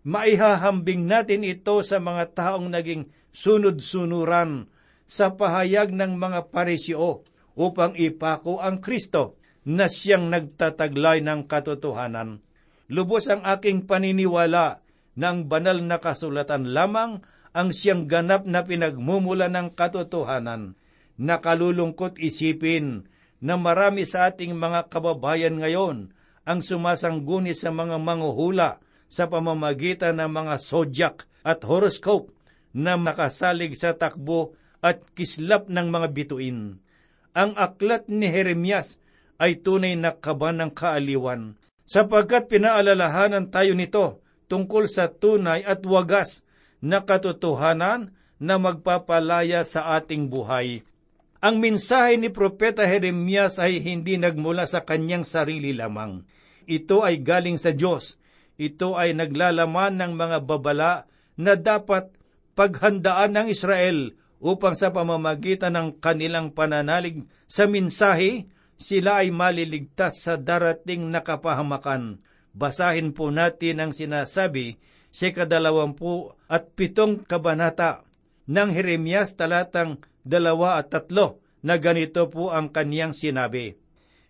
Maihahambing 0.07 1.05
natin 1.05 1.43
ito 1.43 1.83
sa 1.83 1.99
mga 1.99 2.33
taong 2.33 2.71
naging 2.71 3.11
sunod-sunuran 3.35 4.71
sa 5.05 5.35
pahayag 5.35 5.91
ng 5.91 6.15
mga 6.17 6.55
parisyo 6.55 7.27
upang 7.59 7.99
ipako 7.99 8.63
ang 8.63 8.79
Kristo 8.79 9.37
na 9.67 9.91
siyang 9.91 10.31
nagtataglay 10.31 11.27
ng 11.27 11.51
katotohanan. 11.51 12.39
Lubos 12.87 13.27
ang 13.27 13.43
aking 13.43 13.91
paniniwala 13.91 14.79
na 15.19 15.27
ang 15.35 15.51
banal 15.51 15.83
na 15.83 15.99
kasulatan 15.99 16.71
lamang 16.71 17.27
ang 17.51 17.75
siyang 17.75 18.07
ganap 18.07 18.47
na 18.47 18.63
pinagmumula 18.63 19.51
ng 19.51 19.75
katotohanan. 19.75 20.79
Nakalulungkot 21.19 22.23
isipin 22.23 23.11
na 23.43 23.59
marami 23.59 24.07
sa 24.07 24.31
ating 24.31 24.55
mga 24.55 24.87
kababayan 24.87 25.59
ngayon 25.59 26.15
ang 26.47 26.61
sumasangguni 26.63 27.59
sa 27.59 27.75
mga 27.75 27.99
manguhula 27.99 28.79
sa 29.11 29.27
pamamagitan 29.27 30.23
ng 30.23 30.31
mga 30.31 30.55
zodiac 30.63 31.27
at 31.43 31.67
horoscope 31.67 32.31
na 32.71 32.95
makasalig 32.95 33.75
sa 33.75 33.99
takbo 33.99 34.55
at 34.79 35.03
kislap 35.17 35.67
ng 35.67 35.89
mga 35.91 36.09
bituin. 36.15 36.79
Ang 37.35 37.51
aklat 37.59 38.07
ni 38.07 38.31
Jeremias 38.31 39.03
ay 39.37 39.61
tunay 39.61 39.95
na 39.97 40.17
kaban 40.17 40.61
ng 40.61 40.73
kaaliwan, 40.73 41.57
sapagkat 41.85 42.49
pinaalalahanan 42.49 43.53
tayo 43.53 43.77
nito 43.77 44.25
tungkol 44.49 44.89
sa 44.89 45.11
tunay 45.11 45.63
at 45.63 45.85
wagas 45.85 46.47
na 46.81 47.03
katotohanan 47.03 48.15
na 48.37 48.61
magpapalaya 48.61 49.65
sa 49.65 49.97
ating 49.97 50.29
buhay. 50.29 50.85
Ang 51.41 51.61
mensahe 51.61 52.17
ni 52.17 52.33
Propeta 52.33 52.85
Jeremias 52.85 53.61
ay 53.61 53.81
hindi 53.81 54.17
nagmula 54.17 54.65
sa 54.65 54.83
kanyang 54.83 55.23
sarili 55.23 55.77
lamang. 55.77 56.25
Ito 56.67 57.05
ay 57.07 57.23
galing 57.23 57.61
sa 57.61 57.71
Diyos. 57.71 58.19
Ito 58.57 58.97
ay 58.97 59.15
naglalaman 59.15 60.01
ng 60.01 60.13
mga 60.17 60.39
babala 60.49 61.05
na 61.37 61.55
dapat 61.55 62.09
paghandaan 62.57 63.37
ng 63.37 63.47
Israel 63.53 64.17
upang 64.41 64.73
sa 64.73 64.91
pamamagitan 64.91 65.77
ng 65.77 65.89
kanilang 66.01 66.57
pananalig 66.57 67.29
sa 67.45 67.69
mensahe, 67.69 68.49
sila 68.77 69.25
ay 69.25 69.33
maliligtas 69.33 70.25
sa 70.25 70.37
darating 70.37 71.09
na 71.09 71.25
kapahamakan. 71.25 72.21
Basahin 72.57 73.13
po 73.13 73.29
natin 73.29 73.81
ang 73.81 73.93
sinasabi 73.93 74.81
sa 75.13 75.29
kadalawampu 75.33 76.33
at 76.49 76.73
pitong 76.77 77.25
kabanata 77.25 78.05
ng 78.49 78.69
Jeremias 78.73 79.37
talatang 79.37 80.05
dalawa 80.25 80.81
at 80.81 80.93
tatlo 80.93 81.41
na 81.65 81.77
ganito 81.81 82.29
po 82.29 82.53
ang 82.53 82.71
kaniyang 82.73 83.17
sinabi. 83.17 83.77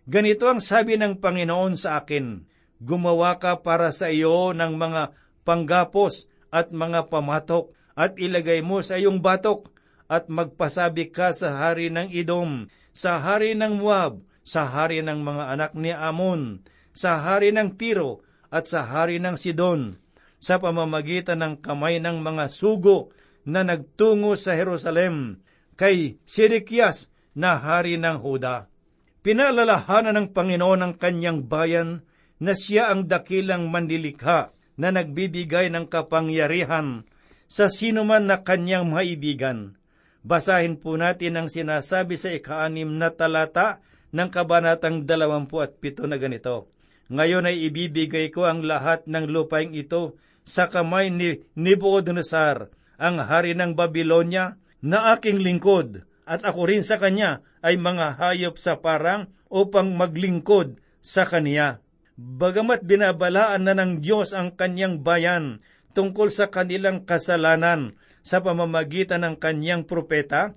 Ganito 0.07 0.47
ang 0.47 0.63
sabi 0.63 0.95
ng 0.95 1.19
Panginoon 1.19 1.75
sa 1.75 1.99
akin, 1.99 2.47
Gumawa 2.77 3.41
ka 3.41 3.59
para 3.65 3.89
sa 3.89 4.07
iyo 4.13 4.53
ng 4.53 4.77
mga 4.77 5.11
panggapos 5.43 6.29
at 6.53 6.69
mga 6.71 7.09
pamatok 7.09 7.73
at 7.97 8.13
ilagay 8.21 8.61
mo 8.61 8.79
sa 8.85 9.01
iyong 9.01 9.19
batok 9.19 9.73
at 10.07 10.29
magpasabi 10.31 11.09
ka 11.11 11.33
sa 11.33 11.57
hari 11.57 11.89
ng 11.91 12.13
Idom, 12.13 12.69
sa 12.93 13.19
hari 13.19 13.57
ng 13.57 13.81
Moab, 13.81 14.23
sa 14.47 14.71
hari 14.71 15.03
ng 15.03 15.27
mga 15.27 15.43
anak 15.51 15.71
ni 15.75 15.91
Amon, 15.91 16.63
sa 16.95 17.19
hari 17.19 17.51
ng 17.51 17.75
Tiro 17.75 18.23
at 18.47 18.71
sa 18.71 18.87
hari 18.87 19.19
ng 19.19 19.35
Sidon, 19.35 19.99
sa 20.39 20.63
pamamagitan 20.63 21.43
ng 21.43 21.53
kamay 21.59 21.99
ng 21.99 22.23
mga 22.23 22.47
sugo 22.47 23.11
na 23.43 23.67
nagtungo 23.67 24.39
sa 24.39 24.55
Jerusalem, 24.55 25.43
kay 25.75 26.15
Sidikias 26.23 27.11
na 27.35 27.59
hari 27.59 27.99
ng 27.99 28.23
Huda. 28.23 28.71
Pinalalahanan 29.19 30.15
ng 30.15 30.27
Panginoon 30.31 30.79
ang 30.79 30.93
kanyang 30.95 31.43
bayan 31.43 32.07
na 32.39 32.55
siya 32.55 32.87
ang 32.87 33.11
dakilang 33.11 33.67
mandilikha 33.67 34.55
na 34.79 34.95
nagbibigay 34.95 35.67
ng 35.67 35.91
kapangyarihan 35.91 37.03
sa 37.51 37.67
sino 37.67 38.07
man 38.07 38.31
na 38.31 38.47
kanyang 38.47 38.87
maibigan. 38.87 39.75
Basahin 40.23 40.79
po 40.79 40.95
natin 40.95 41.35
ang 41.35 41.47
sinasabi 41.51 42.15
sa 42.15 42.31
ikaanim 42.31 42.95
na 42.95 43.11
talata 43.11 43.83
ng 44.11 44.29
kabanatang 44.31 45.03
dalawampu 45.03 45.59
at 45.63 45.79
pito 45.79 46.07
na 46.07 46.19
ganito. 46.19 46.71
Ngayon 47.07 47.47
ay 47.47 47.71
ibibigay 47.71 48.27
ko 48.31 48.47
ang 48.47 48.67
lahat 48.67 49.07
ng 49.07 49.31
lupaing 49.31 49.75
ito 49.75 50.19
sa 50.47 50.67
kamay 50.67 51.11
ni 51.11 51.43
Nebuchadnezzar, 51.55 52.71
ang 52.99 53.19
hari 53.23 53.55
ng 53.55 53.75
Babylonia, 53.75 54.59
na 54.83 55.15
aking 55.15 55.41
lingkod, 55.43 56.07
at 56.27 56.43
ako 56.43 56.69
rin 56.69 56.83
sa 56.83 56.99
kanya 56.99 57.43
ay 57.63 57.79
mga 57.79 58.19
hayop 58.19 58.55
sa 58.59 58.79
parang 58.79 59.31
upang 59.47 59.95
maglingkod 59.95 60.79
sa 60.99 61.23
kaniya. 61.23 61.79
Bagamat 62.17 62.83
binabalaan 62.83 63.63
na 63.63 63.73
ng 63.77 64.03
Diyos 64.03 64.35
ang 64.35 64.55
kanyang 64.55 65.05
bayan 65.05 65.63
tungkol 65.95 66.29
sa 66.29 66.51
kanilang 66.51 67.07
kasalanan 67.07 67.95
sa 68.21 68.43
pamamagitan 68.43 69.23
ng 69.23 69.35
kanyang 69.39 69.87
propeta, 69.87 70.53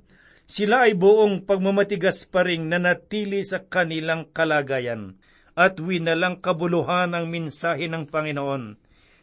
sila 0.50 0.90
ay 0.90 0.98
buong 0.98 1.46
pagmamatigas 1.46 2.26
pa 2.26 2.42
rin 2.42 2.66
nanatili 2.66 3.46
sa 3.46 3.62
kanilang 3.62 4.26
kalagayan 4.34 5.14
at 5.54 5.78
winalang 5.78 6.42
kabuluhan 6.42 7.14
ang 7.14 7.30
minsahe 7.30 7.86
ng 7.86 8.10
Panginoon. 8.10 8.74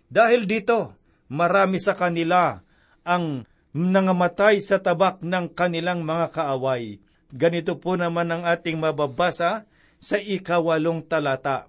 Dahil 0.07 0.47
dito, 0.47 0.95
marami 1.27 1.83
sa 1.83 1.99
kanila 1.99 2.63
ang 3.03 3.43
nangamatay 3.75 4.63
sa 4.63 4.79
tabak 4.79 5.19
ng 5.19 5.51
kanilang 5.51 6.07
mga 6.07 6.31
kaaway. 6.31 7.03
Ganito 7.27 7.75
po 7.75 7.99
naman 7.99 8.31
ang 8.31 8.47
ating 8.47 8.79
mababasa 8.79 9.67
sa 9.99 10.15
ikawalong 10.15 11.03
talata. 11.03 11.67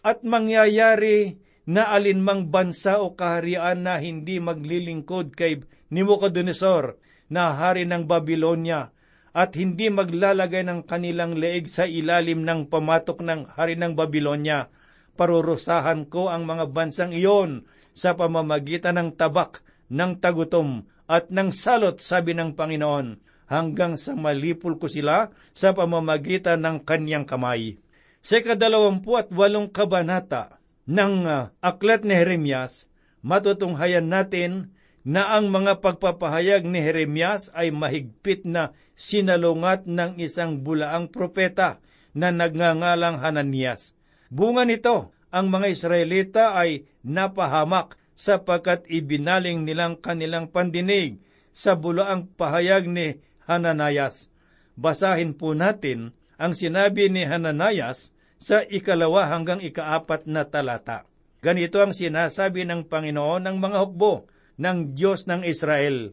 At 0.00 0.24
mangyayari 0.24 1.36
na 1.68 1.92
alinmang 1.92 2.48
bansa 2.48 3.04
o 3.04 3.12
kaharian 3.12 3.84
na 3.84 4.00
hindi 4.00 4.40
maglilingkod 4.40 5.36
kay 5.36 5.60
Nebuchadnezzar 5.92 6.96
na 7.32 7.54
hari 7.54 7.88
ng 7.88 8.06
Babylonia 8.06 8.94
at 9.36 9.52
hindi 9.52 9.92
maglalagay 9.92 10.64
ng 10.64 10.88
kanilang 10.88 11.36
leeg 11.36 11.68
sa 11.68 11.84
ilalim 11.84 12.46
ng 12.46 12.72
pamatok 12.72 13.20
ng 13.20 13.52
hari 13.52 13.76
ng 13.76 13.92
Babylonia. 13.92 14.72
Parurusahan 15.16 16.08
ko 16.08 16.32
ang 16.32 16.48
mga 16.48 16.72
bansang 16.72 17.12
iyon 17.12 17.68
sa 17.92 18.16
pamamagitan 18.16 18.96
ng 18.96 19.10
tabak, 19.16 19.60
ng 19.92 20.16
tagutom 20.20 20.88
at 21.04 21.28
ng 21.28 21.52
salot, 21.52 22.00
sabi 22.00 22.32
ng 22.32 22.56
Panginoon, 22.56 23.20
hanggang 23.52 23.94
sa 24.00 24.16
malipol 24.16 24.80
ko 24.80 24.88
sila 24.88 25.30
sa 25.52 25.76
pamamagitan 25.76 26.60
ng 26.64 26.82
kanyang 26.82 27.28
kamay. 27.28 27.76
Sa 28.24 28.42
kadalawampu 28.42 29.14
at 29.20 29.30
walong 29.30 29.70
kabanata, 29.70 30.56
ng 30.86 31.26
uh, 31.26 31.50
aklat 31.60 32.06
ni 32.06 32.14
Jeremias, 32.14 32.86
matutunghayan 33.20 34.06
natin 34.06 34.75
na 35.06 35.38
ang 35.38 35.54
mga 35.54 35.78
pagpapahayag 35.78 36.66
ni 36.66 36.82
Jeremias 36.82 37.54
ay 37.54 37.70
mahigpit 37.70 38.42
na 38.42 38.74
sinalungat 38.98 39.86
ng 39.86 40.18
isang 40.18 40.66
bulaang 40.66 41.06
propeta 41.14 41.78
na 42.10 42.34
nagngangalang 42.34 43.22
Hananias. 43.22 43.94
Bunga 44.34 44.66
nito, 44.66 45.14
ang 45.30 45.46
mga 45.46 45.70
Israelita 45.70 46.58
ay 46.58 46.90
napahamak 47.06 47.94
sapagkat 48.18 48.82
ibinaling 48.90 49.62
nilang 49.62 49.94
kanilang 50.02 50.50
pandinig 50.50 51.22
sa 51.54 51.78
bulaang 51.78 52.26
pahayag 52.34 52.90
ni 52.90 53.22
Hananias. 53.46 54.34
Basahin 54.74 55.38
po 55.38 55.54
natin 55.54 56.18
ang 56.34 56.50
sinabi 56.50 57.06
ni 57.14 57.22
Hananias 57.22 58.10
sa 58.42 58.66
ikalawa 58.66 59.30
hanggang 59.30 59.62
ikaapat 59.62 60.26
na 60.26 60.50
talata. 60.50 61.06
Ganito 61.46 61.78
ang 61.78 61.94
sinasabi 61.94 62.66
ng 62.66 62.90
Panginoon 62.90 63.46
ng 63.46 63.56
mga 63.62 63.78
hukbo 63.86 64.26
ng 64.56 64.96
Diyos 64.96 65.24
ng 65.28 65.44
Israel. 65.44 66.12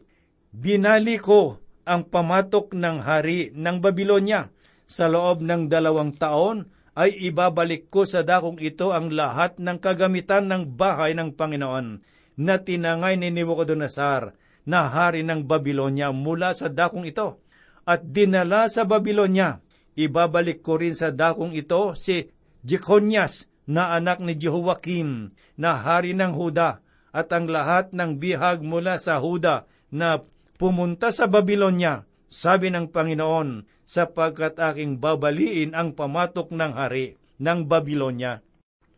Binali 0.54 1.20
ko 1.20 1.58
ang 1.84 2.08
pamatok 2.08 2.72
ng 2.72 3.02
hari 3.02 3.52
ng 3.52 3.80
Babylonia. 3.80 4.48
Sa 4.84 5.08
loob 5.08 5.40
ng 5.40 5.66
dalawang 5.72 6.14
taon 6.14 6.68
ay 6.94 7.16
ibabalik 7.32 7.88
ko 7.88 8.04
sa 8.04 8.22
dakong 8.22 8.60
ito 8.60 8.92
ang 8.92 9.10
lahat 9.10 9.58
ng 9.58 9.80
kagamitan 9.80 10.46
ng 10.46 10.76
bahay 10.76 11.16
ng 11.16 11.34
Panginoon 11.34 11.86
na 12.38 12.54
tinangay 12.60 13.18
ni 13.18 13.32
Nebuchadnezzar 13.32 14.36
na 14.68 14.86
hari 14.92 15.24
ng 15.26 15.48
Babylonia 15.48 16.12
mula 16.12 16.52
sa 16.52 16.70
dakong 16.70 17.08
ito 17.08 17.42
at 17.88 18.04
dinala 18.12 18.68
sa 18.68 18.86
Babylonia 18.86 19.64
Ibabalik 19.94 20.66
ko 20.66 20.82
rin 20.82 20.98
sa 20.98 21.14
dakong 21.14 21.54
ito 21.54 21.94
si 21.94 22.26
Jeconias 22.66 23.46
na 23.70 23.94
anak 23.94 24.18
ni 24.18 24.34
Jehoiakim 24.34 25.30
na 25.54 25.78
hari 25.78 26.12
ng 26.18 26.34
Huda 26.34 26.82
at 27.14 27.30
ang 27.30 27.46
lahat 27.46 27.94
ng 27.94 28.18
bihag 28.18 28.66
mula 28.66 28.98
sa 28.98 29.22
Huda 29.22 29.70
na 29.94 30.18
pumunta 30.58 31.14
sa 31.14 31.30
Babylonia, 31.30 32.02
sabi 32.26 32.74
ng 32.74 32.90
Panginoon, 32.90 33.70
sapagkat 33.86 34.58
aking 34.58 34.98
babaliin 34.98 35.78
ang 35.78 35.94
pamatok 35.94 36.50
ng 36.50 36.74
hari 36.74 37.14
ng 37.38 37.70
Babylonia. 37.70 38.42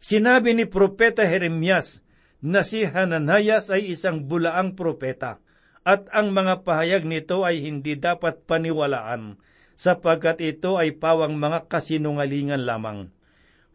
Sinabi 0.01 0.57
ni 0.57 0.65
Propeta 0.65 1.29
Jeremias 1.29 2.01
na 2.41 2.65
si 2.65 2.89
Hananias 2.89 3.69
ay 3.69 3.93
isang 3.93 4.25
bulaang 4.25 4.73
propeta 4.73 5.45
at 5.85 6.09
ang 6.15 6.33
mga 6.33 6.65
pahayag 6.65 7.05
nito 7.05 7.45
ay 7.45 7.61
hindi 7.61 7.99
dapat 8.01 8.49
paniwalaan 8.49 9.37
sapagkat 9.77 10.41
ito 10.41 10.81
ay 10.81 10.97
pawang 10.97 11.37
mga 11.37 11.69
kasinungalingan 11.69 12.65
lamang. 12.65 13.13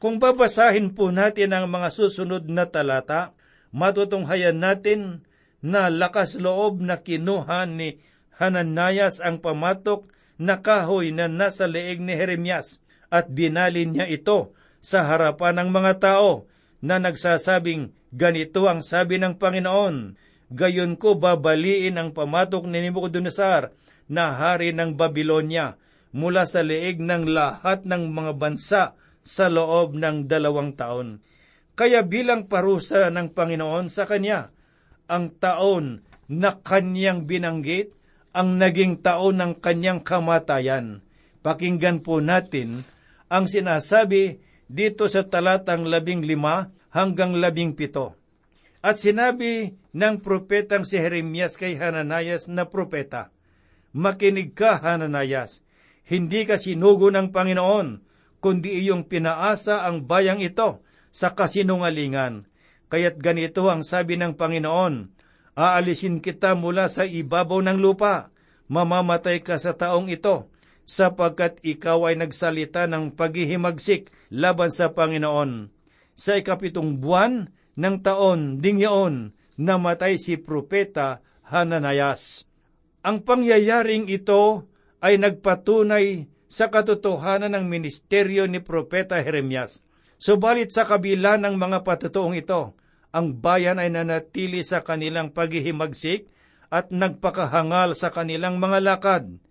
Kung 0.02 0.18
babasahin 0.18 0.98
po 0.98 1.14
natin 1.14 1.54
ang 1.54 1.70
mga 1.70 1.94
susunod 1.94 2.50
na 2.50 2.66
talata, 2.66 3.38
matutunghayan 3.72 4.60
natin 4.60 5.28
na 5.64 5.88
lakas 5.88 6.38
loob 6.40 6.80
na 6.84 7.00
kinuha 7.00 7.68
ni 7.68 8.00
Hananias 8.38 9.22
ang 9.22 9.40
pamatok 9.40 10.10
na 10.42 10.60
kahoy 10.60 11.14
na 11.14 11.30
nasa 11.30 11.70
leeg 11.70 12.02
ni 12.02 12.18
Jeremias 12.18 12.82
at 13.14 13.30
binalin 13.30 13.94
niya 13.94 14.10
ito 14.10 14.56
sa 14.82 15.06
harapan 15.06 15.62
ng 15.62 15.70
mga 15.70 15.94
tao 16.02 16.50
na 16.82 16.98
nagsasabing 16.98 17.94
ganito 18.10 18.66
ang 18.66 18.82
sabi 18.82 19.22
ng 19.22 19.38
Panginoon, 19.38 20.18
gayon 20.50 20.98
ko 20.98 21.14
babaliin 21.14 22.02
ang 22.02 22.10
pamatok 22.12 22.66
ni 22.66 22.82
Nebuchadnezzar 22.82 23.70
na 24.10 24.34
hari 24.34 24.74
ng 24.74 24.98
Babylonia 24.98 25.78
mula 26.12 26.44
sa 26.50 26.66
leeg 26.66 27.00
ng 27.00 27.30
lahat 27.30 27.86
ng 27.86 28.10
mga 28.12 28.32
bansa 28.36 28.84
sa 29.22 29.46
loob 29.48 29.96
ng 29.96 30.26
dalawang 30.28 30.74
taon. 30.74 31.22
Kaya 31.82 32.06
bilang 32.06 32.46
parusa 32.46 33.10
ng 33.10 33.34
Panginoon 33.34 33.90
sa 33.90 34.06
kanya, 34.06 34.54
ang 35.10 35.34
taon 35.34 36.06
na 36.30 36.62
kanyang 36.62 37.26
binanggit 37.26 37.90
ang 38.38 38.62
naging 38.62 39.02
taon 39.02 39.42
ng 39.42 39.58
kanyang 39.58 40.06
kamatayan. 40.06 41.02
Pakinggan 41.42 42.06
po 42.06 42.22
natin 42.22 42.86
ang 43.34 43.50
sinasabi 43.50 44.38
dito 44.70 45.10
sa 45.10 45.26
talatang 45.26 45.90
labing 45.90 46.22
lima 46.22 46.70
hanggang 46.94 47.34
labing 47.42 47.74
pito. 47.74 48.14
At 48.86 49.02
sinabi 49.02 49.74
ng 49.98 50.22
propetang 50.22 50.86
si 50.86 51.02
Jeremias 51.02 51.58
kay 51.58 51.82
Hananayas 51.82 52.46
na 52.46 52.70
propeta, 52.70 53.34
Makinig 53.90 54.54
ka, 54.54 54.78
Hananayas, 54.78 55.66
hindi 56.06 56.46
ka 56.46 56.62
sinugo 56.62 57.10
ng 57.10 57.34
Panginoon, 57.34 58.06
kundi 58.38 58.86
iyong 58.86 59.10
pinaasa 59.10 59.82
ang 59.82 60.06
bayang 60.06 60.46
ito 60.46 60.86
sa 61.12 61.36
kasinungalingan. 61.36 62.48
Kaya't 62.92 63.20
ganito 63.20 63.68
ang 63.68 63.84
sabi 63.84 64.20
ng 64.20 64.36
Panginoon, 64.36 65.12
Aalisin 65.52 66.24
kita 66.24 66.56
mula 66.56 66.88
sa 66.88 67.04
ibabaw 67.04 67.60
ng 67.60 67.78
lupa, 67.80 68.32
mamamatay 68.72 69.44
ka 69.44 69.60
sa 69.60 69.76
taong 69.76 70.08
ito, 70.08 70.48
sapagkat 70.88 71.60
ikaw 71.64 72.08
ay 72.08 72.16
nagsalita 72.20 72.88
ng 72.88 73.16
paghihimagsik 73.16 74.10
laban 74.32 74.72
sa 74.72 74.96
Panginoon. 74.96 75.68
Sa 76.16 76.40
ikapitong 76.40 77.04
buwan 77.04 77.52
ng 77.76 77.96
taon 78.00 78.64
ding 78.64 78.80
yaon, 78.80 79.36
namatay 79.60 80.16
si 80.16 80.40
Propeta 80.40 81.20
Hananayas. 81.48 82.48
Ang 83.04 83.28
pangyayaring 83.28 84.08
ito 84.08 84.68
ay 85.04 85.20
nagpatunay 85.20 86.32
sa 86.52 86.68
katotohanan 86.72 87.56
ng 87.56 87.66
ministeryo 87.68 88.48
ni 88.48 88.64
Propeta 88.64 89.20
Jeremias. 89.20 89.84
Subalit 90.22 90.70
sa 90.70 90.86
kabila 90.86 91.42
ng 91.42 91.58
mga 91.58 91.82
patutuong 91.82 92.38
ito, 92.38 92.78
ang 93.10 93.42
bayan 93.42 93.82
ay 93.82 93.90
nanatili 93.90 94.62
sa 94.62 94.86
kanilang 94.86 95.34
paghihimagsik 95.34 96.30
at 96.70 96.94
nagpakahangal 96.94 97.98
sa 97.98 98.14
kanilang 98.14 98.62
mga 98.62 98.86
lakad. 98.86 99.42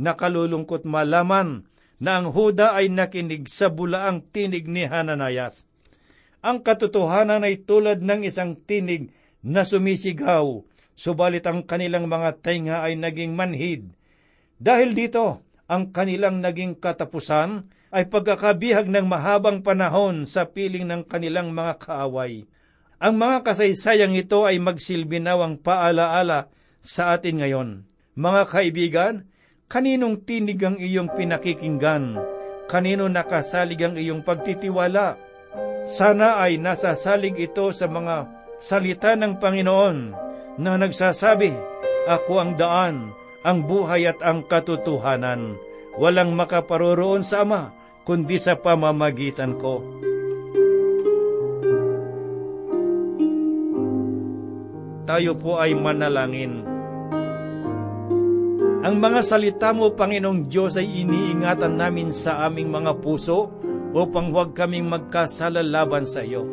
Nakalulungkot 0.00 0.88
malaman 0.88 1.68
na 2.00 2.16
ang 2.16 2.32
Huda 2.32 2.72
ay 2.72 2.88
nakinig 2.88 3.52
sa 3.52 3.68
bulaang 3.68 4.24
tinig 4.32 4.64
ni 4.64 4.88
Hananayas. 4.88 5.68
Ang 6.40 6.64
katotohanan 6.64 7.44
ay 7.44 7.60
tulad 7.60 8.00
ng 8.00 8.24
isang 8.24 8.56
tinig 8.56 9.12
na 9.44 9.60
sumisigaw, 9.60 10.64
subalit 10.96 11.44
ang 11.44 11.68
kanilang 11.68 12.08
mga 12.08 12.40
tainga 12.40 12.80
ay 12.80 12.96
naging 12.96 13.36
manhid. 13.36 13.92
Dahil 14.56 14.96
dito, 14.96 15.44
ang 15.68 15.92
kanilang 15.92 16.40
naging 16.40 16.80
katapusan 16.80 17.68
ay 17.94 18.10
pagkakabihag 18.10 18.90
ng 18.90 19.06
mahabang 19.06 19.62
panahon 19.62 20.26
sa 20.26 20.50
piling 20.50 20.82
ng 20.82 21.06
kanilang 21.06 21.54
mga 21.54 21.78
kaaway. 21.78 22.42
Ang 22.98 23.14
mga 23.22 23.46
kasaysayang 23.46 24.18
ito 24.18 24.42
ay 24.42 24.58
magsilbi 24.58 25.22
nawang 25.22 25.62
paalaala 25.62 26.50
sa 26.82 27.14
atin 27.14 27.38
ngayon. 27.38 27.68
Mga 28.18 28.42
kaibigan, 28.50 29.14
kaninong 29.70 30.26
tinig 30.26 30.58
ang 30.66 30.74
iyong 30.82 31.14
pinakikinggan? 31.14 32.18
Kanino 32.66 33.06
nakasalig 33.06 33.78
ang 33.78 33.94
iyong 33.94 34.26
pagtitiwala? 34.26 35.14
Sana 35.86 36.42
ay 36.42 36.58
nasasalig 36.58 37.38
ito 37.38 37.70
sa 37.70 37.86
mga 37.86 38.26
salita 38.58 39.14
ng 39.14 39.38
Panginoon 39.38 39.98
na 40.58 40.74
nagsasabi, 40.74 41.54
Ako 42.10 42.32
ang 42.42 42.52
daan, 42.58 43.14
ang 43.46 43.62
buhay 43.68 44.08
at 44.08 44.18
ang 44.24 44.42
katotohanan. 44.42 45.54
Walang 45.94 46.34
makaparoroon 46.34 47.22
sa 47.22 47.46
Ama, 47.46 47.83
kundi 48.04 48.36
sa 48.36 48.60
pamamagitan 48.60 49.56
ko. 49.56 49.80
Tayo 55.04 55.36
po 55.36 55.60
ay 55.60 55.76
manalangin. 55.76 56.64
Ang 58.84 59.00
mga 59.00 59.20
salita 59.24 59.72
mo, 59.72 59.96
Panginoong 59.96 60.48
Diyos, 60.48 60.76
ay 60.76 60.84
iniingatan 60.84 61.80
namin 61.80 62.12
sa 62.12 62.44
aming 62.44 62.68
mga 62.68 63.00
puso 63.00 63.48
upang 63.96 64.28
huwag 64.28 64.52
kaming 64.52 64.84
magkasala 64.84 65.64
laban 65.64 66.04
sa 66.04 66.20
iyo. 66.20 66.44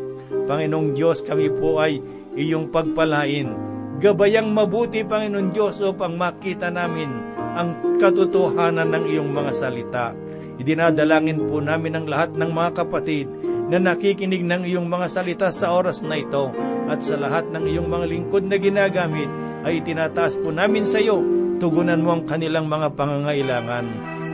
Panginoong 0.48 0.96
Diyos, 0.96 1.24
kami 1.28 1.52
po 1.52 1.84
ay 1.84 2.00
iyong 2.40 2.72
pagpalain. 2.72 3.52
Gabayang 4.00 4.48
mabuti, 4.52 5.04
Panginoong 5.04 5.52
Diyos, 5.52 5.84
upang 5.84 6.16
makita 6.16 6.72
namin 6.72 7.12
ang 7.56 8.00
katotohanan 8.00 8.96
ng 8.96 9.06
iyong 9.12 9.32
mga 9.32 9.52
salita. 9.52 10.16
Idinadalangin 10.62 11.42
po 11.50 11.58
namin 11.58 11.98
ang 11.98 12.06
lahat 12.06 12.38
ng 12.38 12.54
mga 12.54 12.72
kapatid 12.86 13.26
na 13.74 13.82
nakikinig 13.82 14.46
ng 14.46 14.70
iyong 14.70 14.86
mga 14.86 15.08
salita 15.10 15.50
sa 15.50 15.74
oras 15.74 16.06
na 16.06 16.22
ito 16.22 16.54
at 16.86 17.02
sa 17.02 17.18
lahat 17.18 17.50
ng 17.50 17.66
iyong 17.66 17.90
mga 17.90 18.06
lingkod 18.06 18.46
na 18.46 18.62
ginagamit 18.62 19.26
ay 19.66 19.82
itinataas 19.82 20.38
po 20.38 20.54
namin 20.54 20.86
sa 20.86 21.02
iyo, 21.02 21.18
tugunan 21.58 22.06
mo 22.06 22.14
ang 22.14 22.30
kanilang 22.30 22.70
mga 22.70 22.94
pangangailangan. 22.94 23.86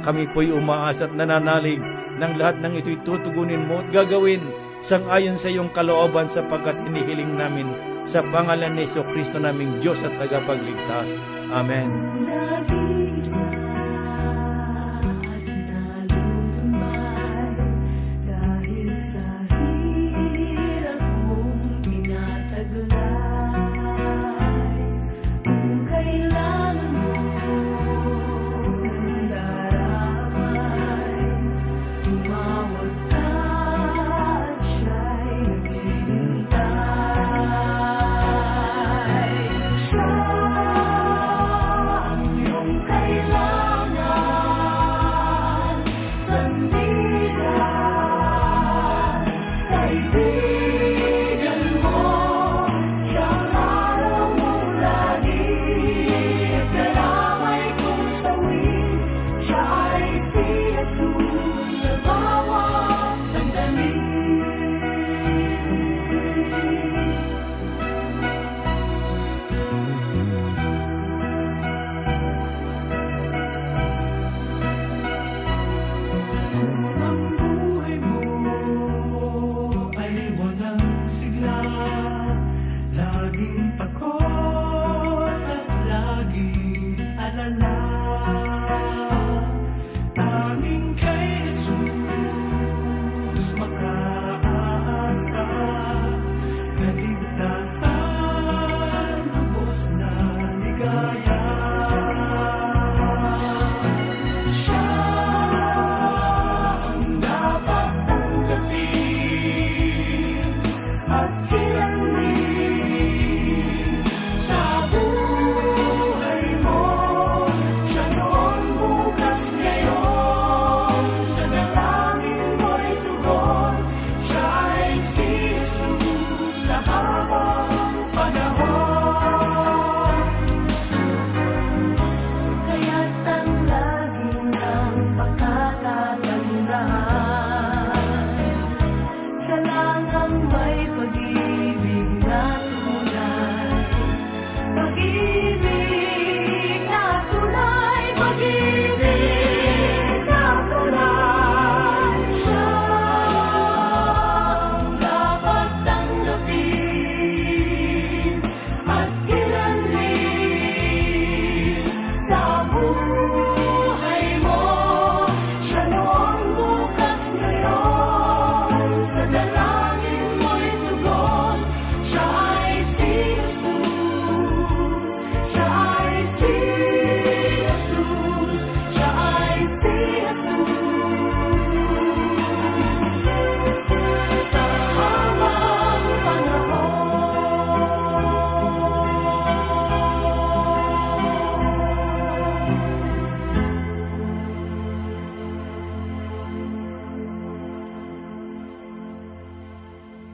Kami 0.04 0.28
po'y 0.36 0.52
umaas 0.52 1.00
at 1.00 1.16
nananalig 1.16 1.80
ng 2.20 2.34
lahat 2.36 2.60
ng 2.60 2.76
ito'y 2.84 3.00
tutugunin 3.08 3.64
mo 3.64 3.80
at 3.80 3.88
gagawin 3.96 4.44
sang-ayon 4.84 5.40
sa 5.40 5.48
iyong 5.48 5.72
kalooban 5.72 6.28
sapagkat 6.28 6.76
inihiling 6.92 7.40
namin 7.40 7.72
sa 8.04 8.20
pangalan 8.20 8.76
ni 8.76 8.84
Iso 8.84 9.04
Kristo 9.08 9.40
naming 9.40 9.80
Diyos 9.80 10.04
at 10.04 10.16
tagapagligtas. 10.20 11.16
Amen. 11.56 11.88
Nagisa 12.28 13.77